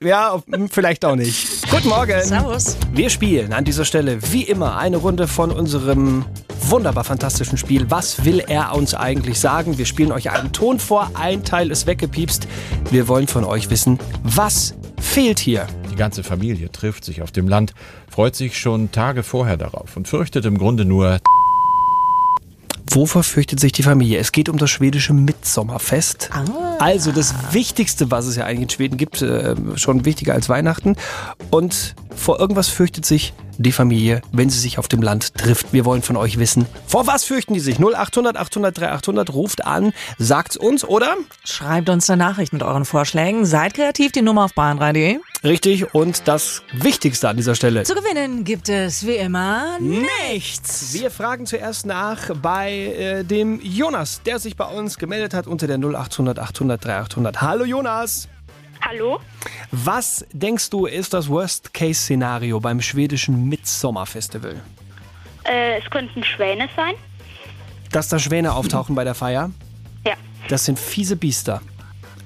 Ja, 0.00 0.42
vielleicht 0.70 1.04
auch 1.04 1.16
nicht. 1.16 1.70
Guten 1.70 1.88
Morgen. 1.88 2.22
Servus. 2.22 2.76
Wir 2.92 3.10
spielen 3.10 3.52
an 3.52 3.64
dieser 3.64 3.84
Stelle 3.84 4.18
wie 4.32 4.42
immer 4.42 4.76
eine 4.84 4.98
Runde 4.98 5.28
von 5.28 5.50
unserem 5.50 6.26
wunderbar 6.68 7.04
fantastischen 7.04 7.56
Spiel. 7.56 7.90
Was 7.90 8.26
will 8.26 8.40
er 8.40 8.74
uns 8.74 8.94
eigentlich 8.94 9.40
sagen? 9.40 9.78
Wir 9.78 9.86
spielen 9.86 10.12
euch 10.12 10.30
einen 10.30 10.52
Ton 10.52 10.78
vor, 10.78 11.10
ein 11.14 11.42
Teil 11.42 11.70
ist 11.70 11.86
weggepiepst. 11.86 12.46
Wir 12.90 13.08
wollen 13.08 13.26
von 13.26 13.44
euch 13.44 13.70
wissen, 13.70 13.98
was 14.22 14.74
fehlt 15.00 15.38
hier? 15.38 15.66
Die 15.90 15.96
ganze 15.96 16.22
Familie 16.22 16.70
trifft 16.70 17.06
sich 17.06 17.22
auf 17.22 17.32
dem 17.32 17.48
Land, 17.48 17.72
freut 18.10 18.36
sich 18.36 18.58
schon 18.58 18.92
Tage 18.92 19.22
vorher 19.22 19.56
darauf 19.56 19.96
und 19.96 20.06
fürchtet 20.06 20.44
im 20.44 20.58
Grunde 20.58 20.84
nur, 20.84 21.18
Wovor 22.90 23.22
fürchtet 23.22 23.60
sich 23.60 23.72
die 23.72 23.82
Familie? 23.82 24.18
Es 24.18 24.32
geht 24.32 24.48
um 24.48 24.58
das 24.58 24.70
schwedische 24.70 25.14
Mitsommerfest. 25.14 26.30
Also 26.78 27.12
das 27.12 27.34
Wichtigste, 27.52 28.10
was 28.10 28.26
es 28.26 28.36
ja 28.36 28.44
eigentlich 28.44 28.62
in 28.62 28.70
Schweden 28.70 28.96
gibt, 28.96 29.22
äh, 29.22 29.54
schon 29.76 30.04
wichtiger 30.04 30.34
als 30.34 30.48
Weihnachten. 30.48 30.96
Und 31.50 31.94
vor 32.14 32.38
irgendwas 32.38 32.68
fürchtet 32.68 33.06
sich 33.06 33.32
die 33.58 33.72
Familie, 33.72 34.20
wenn 34.32 34.50
sie 34.50 34.58
sich 34.58 34.78
auf 34.78 34.88
dem 34.88 35.02
Land 35.02 35.34
trifft. 35.34 35.72
Wir 35.72 35.84
wollen 35.84 36.02
von 36.02 36.16
euch 36.16 36.38
wissen, 36.38 36.66
vor 36.86 37.06
was 37.06 37.24
fürchten 37.24 37.54
die 37.54 37.60
sich? 37.60 37.78
0800 37.78 38.36
800 38.36 38.76
3800 38.78 39.32
ruft 39.32 39.64
an, 39.64 39.92
sagt's 40.18 40.56
uns, 40.56 40.84
oder? 40.84 41.16
Schreibt 41.44 41.88
uns 41.88 42.08
eine 42.10 42.22
Nachricht 42.22 42.52
mit 42.52 42.62
euren 42.62 42.84
Vorschlägen. 42.84 43.46
Seid 43.46 43.74
kreativ, 43.74 44.12
die 44.12 44.22
Nummer 44.22 44.44
auf 44.44 44.52
bahn3.de. 44.52 45.18
Richtig. 45.44 45.94
Und 45.94 46.26
das 46.26 46.62
Wichtigste 46.72 47.28
an 47.28 47.36
dieser 47.36 47.54
Stelle. 47.54 47.82
Zu 47.82 47.94
gewinnen 47.94 48.44
gibt 48.44 48.70
es 48.70 49.06
wie 49.06 49.16
immer 49.16 49.78
nichts. 49.78 50.94
Wir 50.94 51.10
fragen 51.10 51.44
zuerst 51.44 51.84
nach 51.84 52.34
bei 52.40 52.72
äh, 52.72 53.24
dem 53.24 53.60
Jonas, 53.60 54.22
der 54.22 54.38
sich 54.38 54.56
bei 54.56 54.64
uns 54.64 54.96
gemeldet 54.96 55.34
hat 55.34 55.46
unter 55.46 55.66
der 55.66 55.76
0800 55.76 56.38
800 56.38 56.84
3800. 56.84 57.42
Hallo 57.42 57.64
Jonas. 57.66 58.28
Hallo? 58.80 59.20
Was 59.70 60.24
denkst 60.32 60.70
du 60.70 60.86
ist 60.86 61.12
das 61.12 61.28
Worst-Case-Szenario 61.28 62.58
beim 62.60 62.80
schwedischen 62.80 63.48
Midsommerfestival? 63.48 64.62
Äh, 65.44 65.78
es 65.78 65.90
könnten 65.90 66.24
Schwäne 66.24 66.68
sein. 66.74 66.94
Dass 67.92 68.08
da 68.08 68.18
Schwäne 68.18 68.54
auftauchen 68.54 68.94
bei 68.94 69.04
der 69.04 69.14
Feier? 69.14 69.50
Ja. 70.06 70.14
Das 70.48 70.64
sind 70.64 70.78
fiese 70.78 71.16
Biester. 71.16 71.60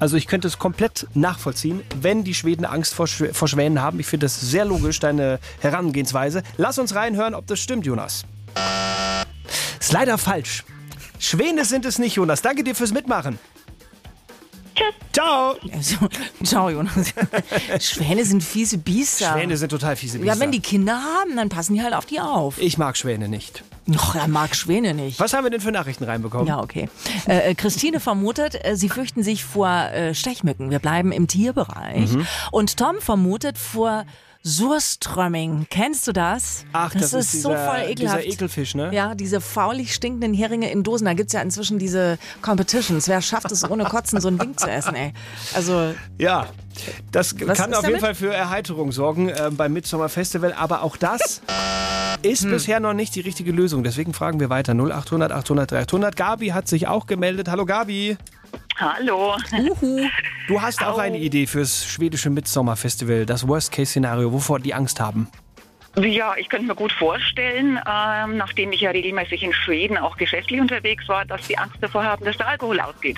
Also 0.00 0.16
ich 0.16 0.26
könnte 0.28 0.46
es 0.46 0.58
komplett 0.58 1.06
nachvollziehen, 1.14 1.82
wenn 2.00 2.22
die 2.22 2.34
Schweden 2.34 2.64
Angst 2.64 2.94
vor, 2.94 3.08
Schw 3.08 3.32
vor 3.32 3.48
Schwänen 3.48 3.80
haben. 3.80 3.98
Ich 3.98 4.06
finde 4.06 4.26
das 4.26 4.40
sehr 4.40 4.64
logisch, 4.64 5.00
deine 5.00 5.40
Herangehensweise. 5.60 6.42
Lass 6.56 6.78
uns 6.78 6.94
reinhören, 6.94 7.34
ob 7.34 7.46
das 7.46 7.58
stimmt, 7.58 7.84
Jonas. 7.84 8.24
Ist 9.80 9.92
leider 9.92 10.16
falsch. 10.18 10.64
Schwäne 11.18 11.64
sind 11.64 11.84
es 11.84 11.98
nicht, 11.98 12.14
Jonas. 12.14 12.42
Danke 12.42 12.62
dir 12.62 12.76
fürs 12.76 12.92
Mitmachen. 12.92 13.38
Tschüss. 14.78 14.94
Ciao. 15.12 15.56
Also, 15.72 15.96
ciao, 16.44 16.70
Jonas. 16.70 17.12
Schwäne 17.80 18.24
sind 18.24 18.42
fiese 18.42 18.78
Biester. 18.78 19.32
Schwäne 19.32 19.56
sind 19.56 19.70
total 19.70 19.96
fiese 19.96 20.18
Biester. 20.18 20.34
ja, 20.34 20.40
wenn 20.40 20.52
die 20.52 20.60
Kinder 20.60 21.00
haben, 21.00 21.36
dann 21.36 21.48
passen 21.48 21.74
die 21.74 21.82
halt 21.82 21.94
auf 21.94 22.06
die 22.06 22.20
auf. 22.20 22.58
ich 22.58 22.78
mag 22.78 22.96
Schwäne 22.96 23.28
nicht. 23.28 23.64
Ach, 23.96 24.14
er 24.14 24.28
mag 24.28 24.54
Schwäne 24.54 24.92
nicht. 24.92 25.18
Was 25.18 25.32
haben 25.32 25.44
wir 25.44 25.50
denn 25.50 25.60
für 25.60 25.72
Nachrichten 25.72 26.04
reinbekommen? 26.04 26.46
Ja, 26.46 26.60
okay. 26.60 26.88
Äh, 27.26 27.50
äh, 27.50 27.54
Christine 27.54 28.00
vermutet, 28.00 28.58
äh, 28.62 28.76
sie 28.76 28.88
fürchten 28.90 29.22
sich 29.22 29.44
vor 29.44 29.68
äh, 29.68 30.14
Stechmücken. 30.14 30.70
Wir 30.70 30.78
bleiben 30.78 31.10
im 31.10 31.26
Tierbereich. 31.26 32.12
Mhm. 32.12 32.26
Und 32.50 32.76
Tom 32.76 32.96
vermutet 33.00 33.56
vor 33.56 34.04
Surströmming. 34.48 35.66
Kennst 35.70 36.06
du 36.08 36.12
das? 36.12 36.64
Ach, 36.72 36.92
das, 36.92 37.12
ist, 37.12 37.42
so 37.42 37.50
dieser, 37.50 37.66
voll 37.66 37.78
ekelhaft. 37.90 38.22
dieser 38.24 38.24
Ekelfisch, 38.34 38.74
ne? 38.74 38.90
Ja, 38.92 39.14
diese 39.14 39.40
faulig 39.40 39.94
stinkenden 39.94 40.32
Heringe 40.34 40.70
in 40.70 40.82
Dosen. 40.82 41.04
Da 41.04 41.12
gibt's 41.14 41.32
ja 41.32 41.40
inzwischen 41.40 41.78
diese 41.78 42.18
Competitions. 42.42 43.08
Wer 43.08 43.20
schafft 43.20 43.52
es 43.52 43.68
ohne 43.68 43.84
Kotzen, 43.84 44.20
so 44.20 44.28
ein 44.28 44.38
Ding 44.38 44.56
zu 44.56 44.70
essen, 44.70 44.94
ey? 44.94 45.12
Also, 45.54 45.94
Ja, 46.18 46.46
das 47.12 47.36
kann 47.36 47.72
ist 47.72 47.76
auf 47.78 47.86
jeden? 47.86 48.00
Fall 48.00 48.14
für 48.14 48.32
Erheiterung 48.32 48.92
sorgen 48.92 49.28
äh, 49.28 49.50
beim 49.52 49.72
Midsommer 49.72 50.08
Festival, 50.08 50.52
aber 50.52 50.82
auch 50.82 50.96
das 50.96 51.42
ist 52.22 52.44
Hm. 52.44 52.50
bisher 52.50 52.80
noch 52.80 52.94
nicht 52.94 53.14
die 53.14 53.20
richtige 53.20 53.52
Lösung. 53.52 53.84
Deswegen 53.84 54.12
fragen 54.14 54.40
wir 54.40 54.48
weiter 54.50 54.72
0800 54.74 55.30
800 55.30 55.70
300. 55.70 56.16
Gabi 56.16 56.48
hat 56.48 56.68
sich 56.68 56.86
auch 56.88 57.06
gemeldet. 57.06 57.48
Hallo 57.48 57.64
Gabi. 57.66 58.16
Hallo. 58.80 59.34
Du 60.46 60.62
hast 60.62 60.84
auch 60.84 60.98
eine 60.98 61.18
Idee 61.18 61.48
fürs 61.48 61.84
schwedische 61.84 62.30
Midsommer 62.30 62.76
Festival, 62.76 63.26
das 63.26 63.48
Worst-Case-Szenario, 63.48 64.32
wovor 64.32 64.60
die 64.60 64.72
Angst 64.72 65.00
haben. 65.00 65.26
Ja, 65.96 66.34
ich 66.36 66.48
könnte 66.48 66.66
mir 66.66 66.76
gut 66.76 66.92
vorstellen, 66.92 67.80
ähm, 67.84 68.36
nachdem 68.36 68.70
ich 68.70 68.82
ja 68.82 68.90
regelmäßig 68.90 69.42
in 69.42 69.52
Schweden 69.52 69.98
auch 69.98 70.16
geschäftlich 70.16 70.60
unterwegs 70.60 71.08
war, 71.08 71.24
dass 71.24 71.44
die 71.48 71.58
Angst 71.58 71.76
davor 71.80 72.04
haben, 72.04 72.24
dass 72.24 72.36
der 72.36 72.46
Alkohol 72.46 72.78
ausgeht. 72.78 73.16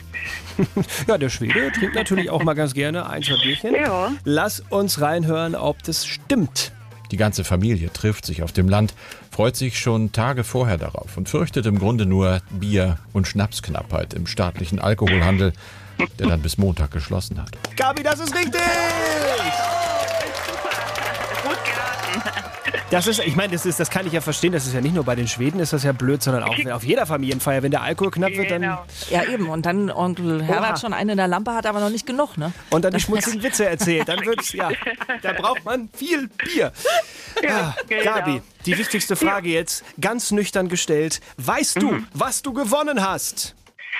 Ja, 1.06 1.18
der 1.18 1.28
Schwede 1.28 1.72
trinkt 1.72 1.94
natürlich 1.94 2.30
auch 2.30 2.42
mal 2.42 2.54
ganz 2.54 2.72
gerne 2.74 3.08
ein, 3.08 3.22
zwei 3.22 3.36
Bierchen. 3.42 3.74
Ja. 3.74 4.12
Lass 4.24 4.60
uns 4.60 5.00
reinhören, 5.00 5.54
ob 5.54 5.82
das 5.82 6.06
stimmt. 6.06 6.72
Die 7.10 7.16
ganze 7.16 7.44
Familie 7.44 7.92
trifft 7.92 8.24
sich 8.24 8.42
auf 8.42 8.52
dem 8.52 8.68
Land, 8.68 8.94
freut 9.40 9.56
sich 9.56 9.78
schon 9.78 10.12
Tage 10.12 10.44
vorher 10.44 10.76
darauf 10.76 11.16
und 11.16 11.30
fürchtet 11.30 11.64
im 11.64 11.78
Grunde 11.78 12.04
nur 12.04 12.42
Bier- 12.50 12.98
und 13.14 13.26
Schnapsknappheit 13.26 14.12
im 14.12 14.26
staatlichen 14.26 14.78
Alkoholhandel, 14.78 15.54
der 16.18 16.26
dann 16.26 16.42
bis 16.42 16.58
Montag 16.58 16.90
geschlossen 16.90 17.40
hat. 17.40 17.48
Gabi, 17.74 18.02
das 18.02 18.20
ist 18.20 18.34
richtig! 18.34 18.60
Das 22.90 23.06
ist, 23.06 23.20
ich 23.20 23.36
meine, 23.36 23.52
das, 23.52 23.66
ist, 23.66 23.78
das 23.78 23.88
kann 23.88 24.06
ich 24.06 24.12
ja 24.12 24.20
verstehen, 24.20 24.52
das 24.52 24.66
ist 24.66 24.74
ja 24.74 24.80
nicht 24.80 24.94
nur 24.94 25.04
bei 25.04 25.14
den 25.14 25.28
Schweden, 25.28 25.60
ist 25.60 25.72
das 25.72 25.84
ja 25.84 25.92
blöd, 25.92 26.22
sondern 26.22 26.42
auch 26.42 26.56
auf 26.72 26.82
jeder 26.82 27.06
Familienfeier. 27.06 27.62
Wenn 27.62 27.70
der 27.70 27.82
Alkohol 27.82 28.10
knapp 28.10 28.32
wird, 28.32 28.50
dann. 28.50 28.62
Genau. 28.62 28.84
ja 29.10 29.22
eben. 29.24 29.48
Und 29.48 29.64
dann 29.64 29.90
Onkel 29.90 30.42
Herbert 30.42 30.80
schon 30.80 30.92
eine 30.92 31.12
in 31.12 31.16
der 31.18 31.28
Lampe 31.28 31.54
hat, 31.54 31.66
aber 31.66 31.80
noch 31.80 31.90
nicht 31.90 32.06
genug, 32.06 32.36
ne? 32.36 32.52
Und 32.70 32.84
dann 32.84 32.92
die 32.92 33.00
schmutzigen 33.00 33.42
Witze 33.44 33.68
erzählt. 33.68 34.08
Dann 34.08 34.24
wird's, 34.26 34.52
ja, 34.52 34.70
da 35.22 35.32
braucht 35.32 35.64
man 35.64 35.88
viel 35.92 36.28
Bier. 36.28 36.72
Ah, 37.48 37.74
genau. 37.88 38.02
Gabi, 38.04 38.42
die 38.66 38.76
wichtigste 38.76 39.14
Frage 39.16 39.50
jetzt, 39.50 39.84
ganz 40.00 40.30
nüchtern 40.32 40.68
gestellt. 40.68 41.20
Weißt 41.36 41.80
du, 41.80 41.90
Mhm. 41.92 42.06
was 42.12 42.42
du 42.42 42.52
gewonnen 42.52 43.06
hast? 43.06 43.54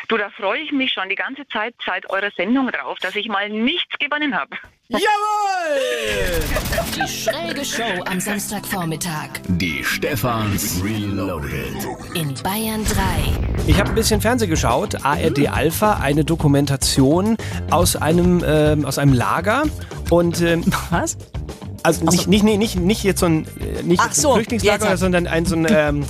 Du, 0.09 0.17
da 0.17 0.31
freue 0.31 0.61
ich 0.61 0.73
mich 0.73 0.93
schon 0.93 1.09
die 1.09 1.15
ganze 1.15 1.47
Zeit 1.49 1.75
seit 1.85 2.09
eurer 2.11 2.31
Sendung 2.37 2.69
drauf, 2.69 2.99
dass 3.01 3.15
ich 3.17 3.29
mal 3.29 3.49
nichts 3.49 3.99
gewonnen 3.99 4.35
habe. 4.35 4.57
Jawohl! 4.89 5.05
Die 6.97 7.07
schräge 7.07 7.65
Show 7.65 8.03
am 8.07 8.19
Samstagvormittag 8.19 9.29
Die 9.47 9.85
Stefans 9.85 10.83
Reloaded. 10.83 11.77
in 12.15 12.35
Bayern 12.43 12.85
3. 12.85 13.65
Ich 13.69 13.79
habe 13.79 13.91
ein 13.91 13.95
bisschen 13.95 14.21
Fernsehen 14.21 14.51
geschaut, 14.51 15.05
ARD 15.05 15.49
Alpha, 15.49 16.01
eine 16.01 16.25
Dokumentation 16.25 17.37
aus 17.71 17.95
einem, 17.95 18.43
ähm, 18.45 18.85
aus 18.85 18.99
einem 18.99 19.13
Lager. 19.13 19.63
Und 20.11 20.41
ähm, 20.41 20.65
Was? 20.91 21.17
also 21.85 22.05
nicht, 22.07 22.27
nicht, 22.27 22.43
nee, 22.43 22.57
nicht, 22.57 22.77
nicht 22.77 23.05
jetzt 23.05 23.21
so 23.21 23.27
ein 23.27 23.47
äh, 23.61 23.83
nicht 23.85 24.15
so, 24.15 24.35
Flüchtlingslager, 24.35 24.97
sondern 24.97 25.27
ein 25.29 25.47
so 25.47 25.55
ein 25.55 25.67
ähm, 25.71 26.05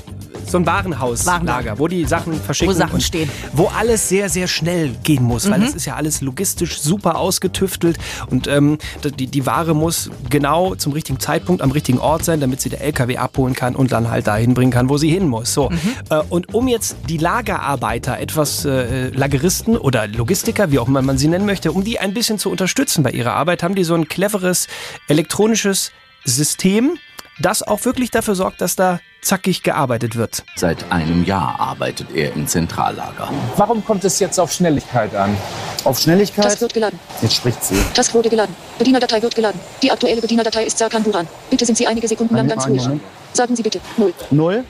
so 0.50 0.58
ein 0.58 0.66
Warenhauslager, 0.66 1.46
Warenlager. 1.46 1.78
wo 1.78 1.88
die 1.88 2.04
Sachen 2.04 2.34
verschicken 2.40 2.74
Wo 2.74 2.78
Sachen 2.78 3.00
stehen. 3.00 3.30
wo 3.52 3.66
alles 3.78 4.08
sehr 4.08 4.28
sehr 4.28 4.48
schnell 4.48 4.90
gehen 5.04 5.22
muss, 5.24 5.46
Mhm. 5.46 5.50
weil 5.52 5.62
es 5.62 5.74
ist 5.74 5.84
ja 5.86 5.94
alles 5.96 6.20
logistisch 6.20 6.80
super 6.80 7.16
ausgetüftelt 7.18 7.98
und 8.30 8.46
ähm, 8.48 8.78
die, 9.18 9.26
die 9.26 9.46
Ware 9.46 9.74
muss 9.74 10.10
genau 10.28 10.74
zum 10.74 10.92
richtigen 10.92 11.20
Zeitpunkt 11.20 11.62
am 11.62 11.70
richtigen 11.70 11.98
Ort 11.98 12.24
sein, 12.24 12.40
damit 12.40 12.60
sie 12.60 12.68
der 12.68 12.80
LKW 12.82 13.16
abholen 13.16 13.54
kann 13.54 13.74
und 13.76 13.92
dann 13.92 14.10
halt 14.10 14.26
dahin 14.26 14.54
bringen 14.54 14.72
kann, 14.72 14.88
wo 14.88 14.96
sie 14.98 15.10
hin 15.10 15.28
muss. 15.28 15.54
So 15.54 15.70
Mhm. 15.70 15.78
äh, 16.10 16.20
und 16.28 16.54
um 16.54 16.68
jetzt 16.68 16.96
die 17.08 17.18
Lagerarbeiter, 17.18 18.18
etwas 18.18 18.64
äh, 18.64 19.08
Lageristen 19.10 19.76
oder 19.76 20.06
Logistiker, 20.08 20.70
wie 20.72 20.78
auch 20.78 20.88
immer 20.88 21.02
man 21.02 21.18
sie 21.18 21.28
nennen 21.28 21.46
möchte, 21.46 21.72
um 21.72 21.84
die 21.84 21.98
ein 22.00 22.12
bisschen 22.14 22.38
zu 22.38 22.50
unterstützen 22.50 23.02
bei 23.02 23.10
ihrer 23.12 23.34
Arbeit, 23.34 23.62
haben 23.62 23.74
die 23.74 23.84
so 23.84 23.94
ein 23.94 24.08
cleveres 24.08 24.66
elektronisches 25.08 25.92
System, 26.24 26.92
das 27.40 27.62
auch 27.62 27.84
wirklich 27.84 28.10
dafür 28.10 28.34
sorgt, 28.34 28.60
dass 28.60 28.76
da 28.76 29.00
zackig 29.22 29.62
gearbeitet 29.62 30.16
wird. 30.16 30.44
Seit 30.56 30.90
einem 30.90 31.24
Jahr 31.24 31.58
arbeitet 31.60 32.08
er 32.14 32.32
im 32.34 32.46
Zentrallager. 32.46 33.30
Warum 33.56 33.84
kommt 33.84 34.04
es 34.04 34.18
jetzt 34.18 34.38
auf 34.38 34.52
Schnelligkeit 34.52 35.14
an? 35.14 35.36
Auf 35.84 35.98
Schnelligkeit? 35.98 36.44
Das 36.44 36.60
wird 36.60 36.74
geladen. 36.74 36.98
Jetzt 37.22 37.34
spricht 37.34 37.62
sie. 37.64 37.76
Task 37.94 38.12
wurde 38.14 38.28
geladen. 38.28 38.54
Bedienerdatei 38.78 39.22
wird 39.22 39.34
geladen. 39.34 39.60
Die 39.82 39.90
aktuelle 39.90 40.20
Bedienerdatei 40.20 40.64
ist 40.64 40.78
Serkan 40.78 41.02
Buran. 41.02 41.26
Bitte 41.50 41.64
sind 41.66 41.76
Sie 41.78 41.86
einige 41.86 42.08
Sekunden 42.08 42.34
lang 42.36 42.48
ganz 42.48 42.66
ruhig. 42.66 42.82
Sagen 43.32 43.56
Sie 43.56 43.62
bitte. 43.62 43.80
0, 43.96 44.12
Null, 44.30 44.64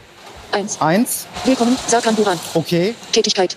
1. 0.53 0.81
eins, 0.81 1.27
Willkommen, 1.45 1.77
Serkan 1.87 2.15
Buran. 2.15 2.39
okay. 2.55 2.95
Tätigkeit. 3.13 3.57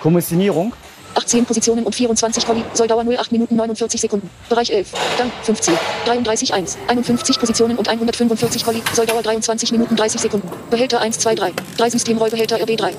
Kommissionierung, 0.00 0.72
18 1.14 1.44
Positionen 1.44 1.84
und 1.84 1.94
24 1.94 2.46
Kolli. 2.46 2.64
Soll 2.74 2.88
08 2.90 3.32
Minuten 3.32 3.56
49 3.56 4.00
Sekunden. 4.00 4.30
Bereich 4.48 4.72
11. 4.72 4.92
Gang 5.18 5.32
15. 5.42 5.74
33 6.06 6.54
1. 6.54 6.78
51 6.88 7.38
Positionen 7.38 7.76
und 7.76 7.88
145 7.88 8.64
Kolli. 8.64 8.82
Soll 8.94 9.06
23 9.06 9.72
Minuten 9.72 9.96
30 9.96 10.20
Sekunden. 10.20 10.48
Behälter 10.70 11.00
1, 11.00 11.18
2, 11.18 11.34
3. 11.34 11.52
3 11.76 11.90
Systemrollbehälter 11.90 12.56
RB3. 12.56 12.92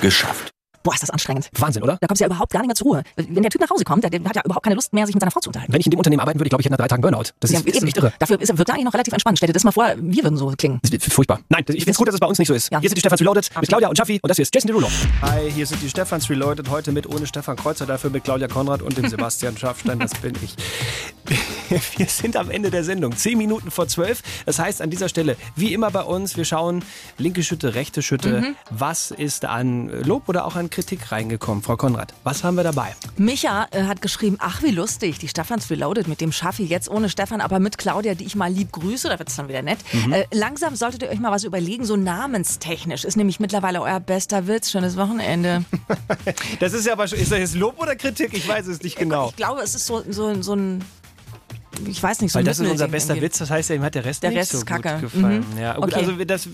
Geschafft. 0.00 0.57
Boah, 0.88 0.94
ist 0.94 1.02
das 1.02 1.10
anstrengend. 1.10 1.50
Wahnsinn, 1.52 1.82
oder? 1.82 1.98
Da 2.00 2.06
kommst 2.06 2.20
du 2.20 2.24
ja 2.24 2.28
überhaupt 2.28 2.50
gar 2.50 2.60
nicht 2.60 2.68
mehr 2.68 2.74
zur 2.74 2.86
Ruhe. 2.86 3.02
Wenn 3.16 3.42
der 3.42 3.50
Typ 3.50 3.60
nach 3.60 3.68
Hause 3.68 3.84
kommt, 3.84 4.04
der, 4.04 4.08
der 4.10 4.24
hat 4.24 4.36
ja 4.36 4.42
überhaupt 4.42 4.64
keine 4.64 4.74
Lust 4.74 4.94
mehr, 4.94 5.04
sich 5.04 5.14
mit 5.14 5.20
seiner 5.20 5.30
Frau 5.30 5.40
zu 5.40 5.50
unterhalten. 5.50 5.70
Wenn 5.70 5.80
ich 5.80 5.86
in 5.86 5.90
dem 5.90 5.98
Unternehmen 5.98 6.20
arbeiten 6.20 6.38
würde, 6.38 6.46
ich 6.46 6.50
glaube 6.50 6.62
ich, 6.62 6.64
hätte 6.64 6.72
nach 6.72 6.78
drei 6.78 6.88
Tagen 6.88 7.02
Burnout. 7.02 7.24
Das 7.40 7.50
ist, 7.50 7.58
Ja, 7.58 7.60
ist 7.60 7.76
eben. 7.76 7.86
echt 7.88 7.96
irre. 7.98 8.10
Dafür 8.18 8.40
ist, 8.40 8.56
wirkt 8.56 8.70
er 8.70 8.74
eigentlich 8.74 8.86
noch 8.86 8.94
relativ 8.94 9.12
entspannt. 9.12 9.36
Stell 9.36 9.48
dir 9.48 9.52
das 9.52 9.64
mal 9.64 9.72
vor, 9.72 9.84
wir 9.98 10.22
würden 10.24 10.38
so 10.38 10.50
klingen. 10.56 10.78
Das 10.80 10.90
ist 10.90 11.12
furchtbar. 11.12 11.40
Nein, 11.50 11.62
ich 11.68 11.74
finde 11.84 11.90
es 11.90 11.96
gut, 11.98 12.08
dass 12.08 12.14
es 12.14 12.20
bei 12.20 12.26
uns 12.26 12.38
nicht 12.38 12.48
so 12.48 12.54
ist. 12.54 12.72
Ja. 12.72 12.80
Hier 12.80 12.88
sind 12.88 12.96
die 12.96 13.00
Stefans 13.00 13.20
Reloaded 13.20 13.50
mit 13.60 13.68
Claudia 13.68 13.88
und 13.90 13.98
Schaffi 13.98 14.18
und 14.22 14.28
das 14.30 14.36
hier 14.36 14.44
ist 14.44 14.54
Jason 14.54 14.68
Derulo. 14.68 14.88
Hi, 15.20 15.50
hier 15.50 15.66
sind 15.66 15.82
die 15.82 15.90
Stefans 15.90 16.30
Reloaded, 16.30 16.70
heute 16.70 16.90
mit 16.92 17.06
ohne 17.06 17.26
Stefan 17.26 17.56
Kreuzer, 17.56 17.84
dafür 17.84 18.08
mit 18.08 18.24
Claudia 18.24 18.48
Konrad 18.48 18.80
und 18.80 18.96
dem 18.96 19.08
Sebastian 19.10 19.58
Schaffstein, 19.58 19.98
das 19.98 20.14
bin 20.14 20.32
ich. 20.42 20.54
Wir 21.98 22.06
sind 22.06 22.34
am 22.36 22.50
Ende 22.50 22.70
der 22.70 22.82
Sendung, 22.82 23.14
zehn 23.14 23.36
Minuten 23.36 23.70
vor 23.70 23.86
zwölf. 23.88 24.22
Das 24.46 24.58
heißt 24.58 24.80
an 24.80 24.88
dieser 24.88 25.10
Stelle, 25.10 25.36
wie 25.54 25.74
immer 25.74 25.90
bei 25.90 26.00
uns, 26.00 26.38
wir 26.38 26.46
schauen 26.46 26.82
linke 27.18 27.42
Schütte, 27.42 27.74
rechte 27.74 28.00
Schütte. 28.00 28.40
Mhm. 28.40 28.56
Was 28.70 29.10
ist 29.10 29.44
an 29.44 29.90
Lob 30.04 30.30
oder 30.30 30.46
auch 30.46 30.56
an 30.56 30.70
Kritik 30.70 30.77
reingekommen? 31.10 31.62
Frau 31.62 31.76
Konrad, 31.76 32.14
was 32.24 32.44
haben 32.44 32.56
wir 32.56 32.64
dabei? 32.64 32.94
Micha 33.16 33.66
äh, 33.70 33.84
hat 33.84 34.00
geschrieben, 34.02 34.36
ach 34.40 34.62
wie 34.62 34.70
lustig, 34.70 35.18
die 35.18 35.28
Stefans 35.28 35.70
Reloaded 35.70 36.08
mit 36.08 36.20
dem 36.20 36.32
Schaffi, 36.32 36.64
jetzt 36.64 36.88
ohne 36.88 37.08
Stefan, 37.08 37.40
aber 37.40 37.58
mit 37.58 37.78
Claudia, 37.78 38.14
die 38.14 38.24
ich 38.24 38.36
mal 38.36 38.50
lieb 38.50 38.72
grüße, 38.72 39.08
da 39.08 39.18
wird 39.18 39.28
es 39.28 39.36
dann 39.36 39.48
wieder 39.48 39.62
nett. 39.62 39.78
Mhm. 39.92 40.12
Äh, 40.12 40.26
langsam 40.32 40.76
solltet 40.76 41.02
ihr 41.02 41.08
euch 41.10 41.20
mal 41.20 41.32
was 41.32 41.44
überlegen, 41.44 41.84
so 41.84 41.96
namenstechnisch. 41.96 43.04
Ist 43.04 43.16
nämlich 43.16 43.40
mittlerweile 43.40 43.82
euer 43.82 44.00
bester 44.00 44.46
Witz. 44.46 44.70
Schönes 44.70 44.96
Wochenende. 44.96 45.64
Das 46.60 46.72
ist 46.72 46.86
ja 46.86 46.92
aber, 46.92 47.04
ist 47.04 47.32
das 47.32 47.38
jetzt 47.38 47.54
Lob 47.54 47.80
oder 47.80 47.94
Kritik? 47.96 48.32
Ich 48.32 48.46
weiß 48.46 48.66
es 48.66 48.82
nicht 48.82 48.96
genau. 48.96 49.30
Ich 49.30 49.36
glaube, 49.36 49.60
es 49.60 49.74
ist 49.74 49.86
so, 49.86 50.02
so, 50.08 50.42
so 50.42 50.54
ein, 50.54 50.84
ich 51.86 52.02
weiß 52.02 52.20
nicht, 52.20 52.32
so 52.32 52.38
Weil 52.38 52.44
das 52.44 52.58
ist 52.58 52.70
unser 52.70 52.88
bester. 52.88 53.20
Witz, 53.20 53.38
das 53.38 53.50
heißt 53.50 53.70
ja, 53.70 53.76
ihm 53.76 53.82
hat 53.82 53.94
der 53.94 54.04
Rest 54.04 54.22
Der 54.22 54.30
nicht 54.30 54.38
Rest 54.40 54.52
so 54.52 54.58
ist 54.58 54.66
gut 54.66 54.82
kacke. 54.82 55.00
gefallen. 55.02 55.44
Mhm. 55.54 55.58
Ja, 55.58 55.78
Okay. 55.78 55.94
also 55.94 56.12
das, 56.24 56.48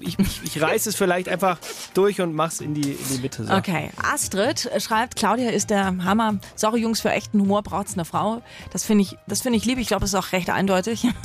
ich, 0.00 0.16
ich, 0.44 0.60
reiße 0.62 0.88
es 0.90 0.96
vielleicht 0.96 1.28
einfach 1.28 1.58
durch 1.94 2.20
und 2.20 2.34
mach's 2.34 2.60
in 2.60 2.74
die, 2.74 2.92
in 2.92 2.98
die 3.12 3.18
Mitte. 3.18 3.44
So. 3.44 3.52
Okay, 3.54 3.90
Astrid 4.02 4.70
schreibt, 4.78 5.16
Claudia 5.16 5.50
ist 5.50 5.70
der 5.70 5.86
Hammer. 6.04 6.38
Sorry 6.56 6.80
Jungs, 6.80 7.00
für 7.00 7.10
echten 7.10 7.40
Humor 7.40 7.62
braucht's 7.62 7.94
eine 7.94 8.04
Frau. 8.04 8.42
Das 8.72 8.84
finde 8.84 9.02
ich, 9.02 9.16
das 9.26 9.42
finde 9.42 9.58
ich 9.58 9.64
lieb. 9.64 9.78
Ich 9.78 9.88
glaube, 9.88 10.04
es 10.04 10.12
ist 10.12 10.18
auch 10.18 10.32
recht 10.32 10.50
eindeutig. 10.50 11.06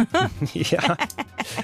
Ja. 0.53 0.97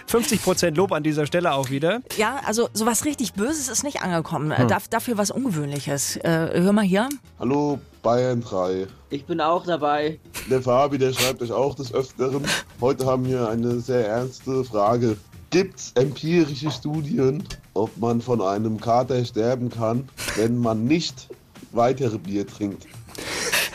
50% 0.10 0.76
Lob 0.76 0.92
an 0.92 1.04
dieser 1.04 1.26
Stelle 1.26 1.54
auch 1.54 1.70
wieder. 1.70 2.02
ja, 2.18 2.40
also 2.46 2.70
sowas 2.74 3.06
richtig 3.06 3.34
Böses 3.34 3.68
ist 3.70 3.84
nicht 3.84 4.02
angekommen. 4.02 4.56
Hm. 4.56 4.70
Äh, 4.70 4.80
dafür 4.90 5.18
was 5.18 5.32
Ungewöhnliches. 5.32 6.18
Äh, 6.18 6.50
hör 6.62 6.74
mal 6.74 6.84
hier. 6.84 7.10
Hallo 7.40 7.80
Bayern 8.02 8.42
3. 8.42 8.88
Ich 9.10 9.26
bin 9.26 9.40
auch 9.40 9.66
dabei. 9.66 10.20
Der 10.50 10.62
Fabi, 10.62 10.98
der 10.98 11.14
schreibt 11.14 11.42
euch 11.42 11.52
auch 11.52 11.76
des 11.76 11.94
Öfteren. 11.94 12.44
Heute 12.80 13.06
haben 13.06 13.28
wir 13.28 13.48
eine 13.48 13.80
sehr 13.80 14.08
ernste 14.08 14.64
Frage. 14.64 15.18
Gibt 15.52 15.80
es 15.80 15.92
empirische 15.96 16.72
Studien, 16.72 17.44
ob 17.74 17.96
man 17.98 18.22
von 18.22 18.42
einem 18.42 18.80
Kater 18.80 19.24
sterben 19.26 19.70
kann, 19.70 20.10
wenn 20.36 20.58
man 20.58 20.86
nicht 20.86 21.28
weitere 21.72 22.18
Bier 22.18 22.48
trinkt? 22.48 22.88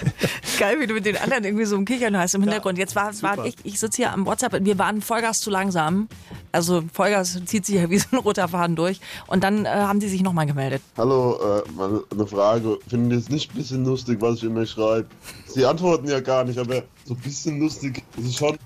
Geil, 0.59 0.81
wie 0.81 0.87
du 0.87 0.95
mit 0.95 1.07
den 1.07 1.17
anderen 1.17 1.45
irgendwie 1.45 1.65
so 1.65 1.77
im 1.77 1.85
Kichern 1.85 2.17
hast 2.17 2.35
im 2.35 2.43
Hintergrund. 2.43 2.79
Jetzt 2.79 2.97
war, 2.97 3.11
war 3.23 3.45
ich, 3.45 3.57
ich 3.65 3.79
sitze 3.79 3.97
hier 3.97 4.13
am 4.13 4.27
WhatsApp, 4.27 4.65
wir 4.65 4.79
waren 4.79 5.03
Vollgas 5.03 5.41
zu 5.41 5.51
langsam. 5.51 6.09
Also 6.53 6.83
Vollgas 6.93 7.41
zieht 7.45 7.67
sich 7.67 7.77
ja 7.77 7.91
wie 7.91 7.99
so 7.99 8.09
ein 8.13 8.19
roter 8.19 8.49
Faden 8.49 8.77
durch. 8.77 9.01
Und 9.27 9.45
dann 9.45 9.65
äh, 9.65 9.69
haben 9.69 10.01
die 10.01 10.09
sich 10.09 10.23
nochmal 10.23 10.47
gemeldet. 10.47 10.83
Hallo, 10.97 11.39
äh, 11.39 11.73
mal 11.73 12.03
eine 12.11 12.27
Frage. 12.27 12.79
Finden 12.89 13.11
Sie 13.11 13.17
es 13.17 13.29
nicht 13.29 13.53
ein 13.53 13.59
bisschen 13.59 13.85
lustig, 13.85 14.21
was 14.21 14.37
ich 14.37 14.45
immer 14.45 14.67
schreibe? 14.67 15.07
Sie 15.47 15.65
antworten 15.65 16.09
ja 16.09 16.21
gar 16.21 16.45
nicht, 16.45 16.59
aber 16.59 16.83
so 17.05 17.15
ein 17.15 17.21
bisschen 17.21 17.61
lustig 17.61 18.03
ist 18.17 18.27
es 18.27 18.37
schon. 18.37 18.57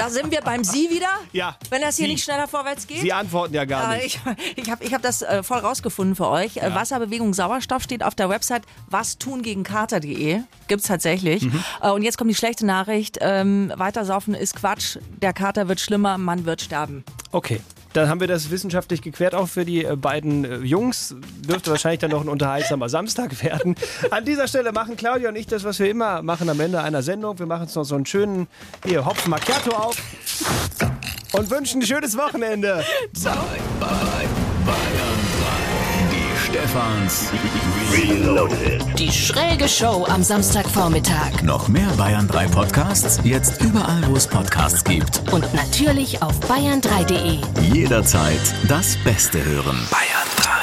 Da 0.00 0.10
sind 0.10 0.30
wir 0.30 0.40
beim 0.40 0.64
Sie 0.64 0.90
wieder. 0.90 1.08
Ja. 1.32 1.56
Wenn 1.68 1.82
das 1.82 1.96
hier 1.96 2.06
Sie. 2.06 2.12
nicht 2.12 2.24
schneller 2.24 2.48
vorwärts 2.48 2.86
geht. 2.86 3.00
Sie 3.00 3.12
antworten 3.12 3.54
ja 3.54 3.64
gar 3.64 3.94
Äh, 3.96 4.04
nicht. 4.04 4.20
Ich, 4.56 4.64
ich 4.64 4.70
habe 4.70 4.84
ich 4.84 4.94
hab 4.94 5.02
das 5.02 5.22
äh, 5.22 5.42
voll 5.42 5.58
rausgefunden 5.58 6.16
für 6.16 6.28
euch. 6.28 6.56
Äh, 6.56 6.74
Wasserbewegung 6.74 7.34
Sauerstoff 7.34 7.82
steht 7.82 8.02
auf 8.02 8.14
der 8.14 8.28
Website 8.28 8.62
was 8.88 9.18
tun 9.18 9.42
gegen 9.42 9.62
Kater.de. 9.62 10.40
Gibt's 10.68 10.86
tatsächlich. 10.86 11.42
Mhm. 11.42 11.64
Äh, 11.82 11.90
und 11.90 12.02
jetzt 12.02 12.18
kommt 12.18 12.30
die 12.30 12.34
schlechte 12.34 12.64
Nachricht. 12.66 13.18
Ähm, 13.20 13.72
weitersaufen 13.76 14.34
ist 14.34 14.56
Quatsch. 14.56 14.98
Der 15.22 15.32
Kater 15.32 15.68
wird 15.68 15.80
schlimmer, 15.80 16.18
man 16.18 16.44
wird 16.44 16.62
sterben. 16.62 17.04
Okay. 17.32 17.60
Dann 17.92 18.08
haben 18.08 18.20
wir 18.20 18.28
das 18.28 18.50
wissenschaftlich 18.50 19.02
geklärt, 19.02 19.34
auch 19.34 19.48
für 19.48 19.64
die 19.64 19.84
äh, 19.84 19.96
beiden 19.96 20.44
äh, 20.44 20.56
Jungs. 20.58 21.14
Dürfte 21.46 21.70
wahrscheinlich 21.70 22.00
dann 22.00 22.10
noch 22.10 22.20
ein 22.20 22.28
unterhaltsamer 22.28 22.88
Samstag 22.88 23.42
werden. 23.42 23.74
An 24.10 24.24
dieser 24.24 24.46
Stelle 24.48 24.72
machen 24.72 24.96
Claudia 24.96 25.28
und 25.28 25.36
ich 25.36 25.46
das, 25.46 25.64
was 25.64 25.78
wir 25.78 25.90
immer 25.90 26.22
machen 26.22 26.48
am 26.48 26.60
Ende 26.60 26.82
einer 26.82 27.02
Sendung. 27.02 27.38
Wir 27.38 27.46
machen 27.46 27.62
uns 27.62 27.74
noch 27.74 27.84
so 27.84 27.94
einen 27.94 28.06
schönen 28.06 28.46
hier, 28.84 29.04
Hopf 29.04 29.26
Macchiato 29.26 29.70
auf 29.74 29.96
und 31.32 31.50
wünschen 31.50 31.80
ein 31.80 31.86
schönes 31.86 32.16
Wochenende. 32.16 32.84
Ciao. 33.14 33.44
Die 33.54 34.99
Stefans 36.70 37.32
Reloaded. 37.92 38.84
Die 38.96 39.10
schräge 39.10 39.68
Show 39.68 40.06
am 40.08 40.22
Samstagvormittag. 40.22 41.42
Noch 41.42 41.66
mehr 41.66 41.88
Bayern 41.96 42.28
3 42.28 42.46
Podcasts, 42.46 43.18
jetzt 43.24 43.60
überall, 43.60 44.06
wo 44.06 44.14
es 44.14 44.28
Podcasts 44.28 44.84
gibt. 44.84 45.20
Und 45.32 45.52
natürlich 45.52 46.22
auf 46.22 46.38
bayern3.de. 46.48 47.40
Jederzeit 47.74 48.40
das 48.68 48.96
Beste 49.02 49.44
hören. 49.44 49.84
Bayern 49.90 50.59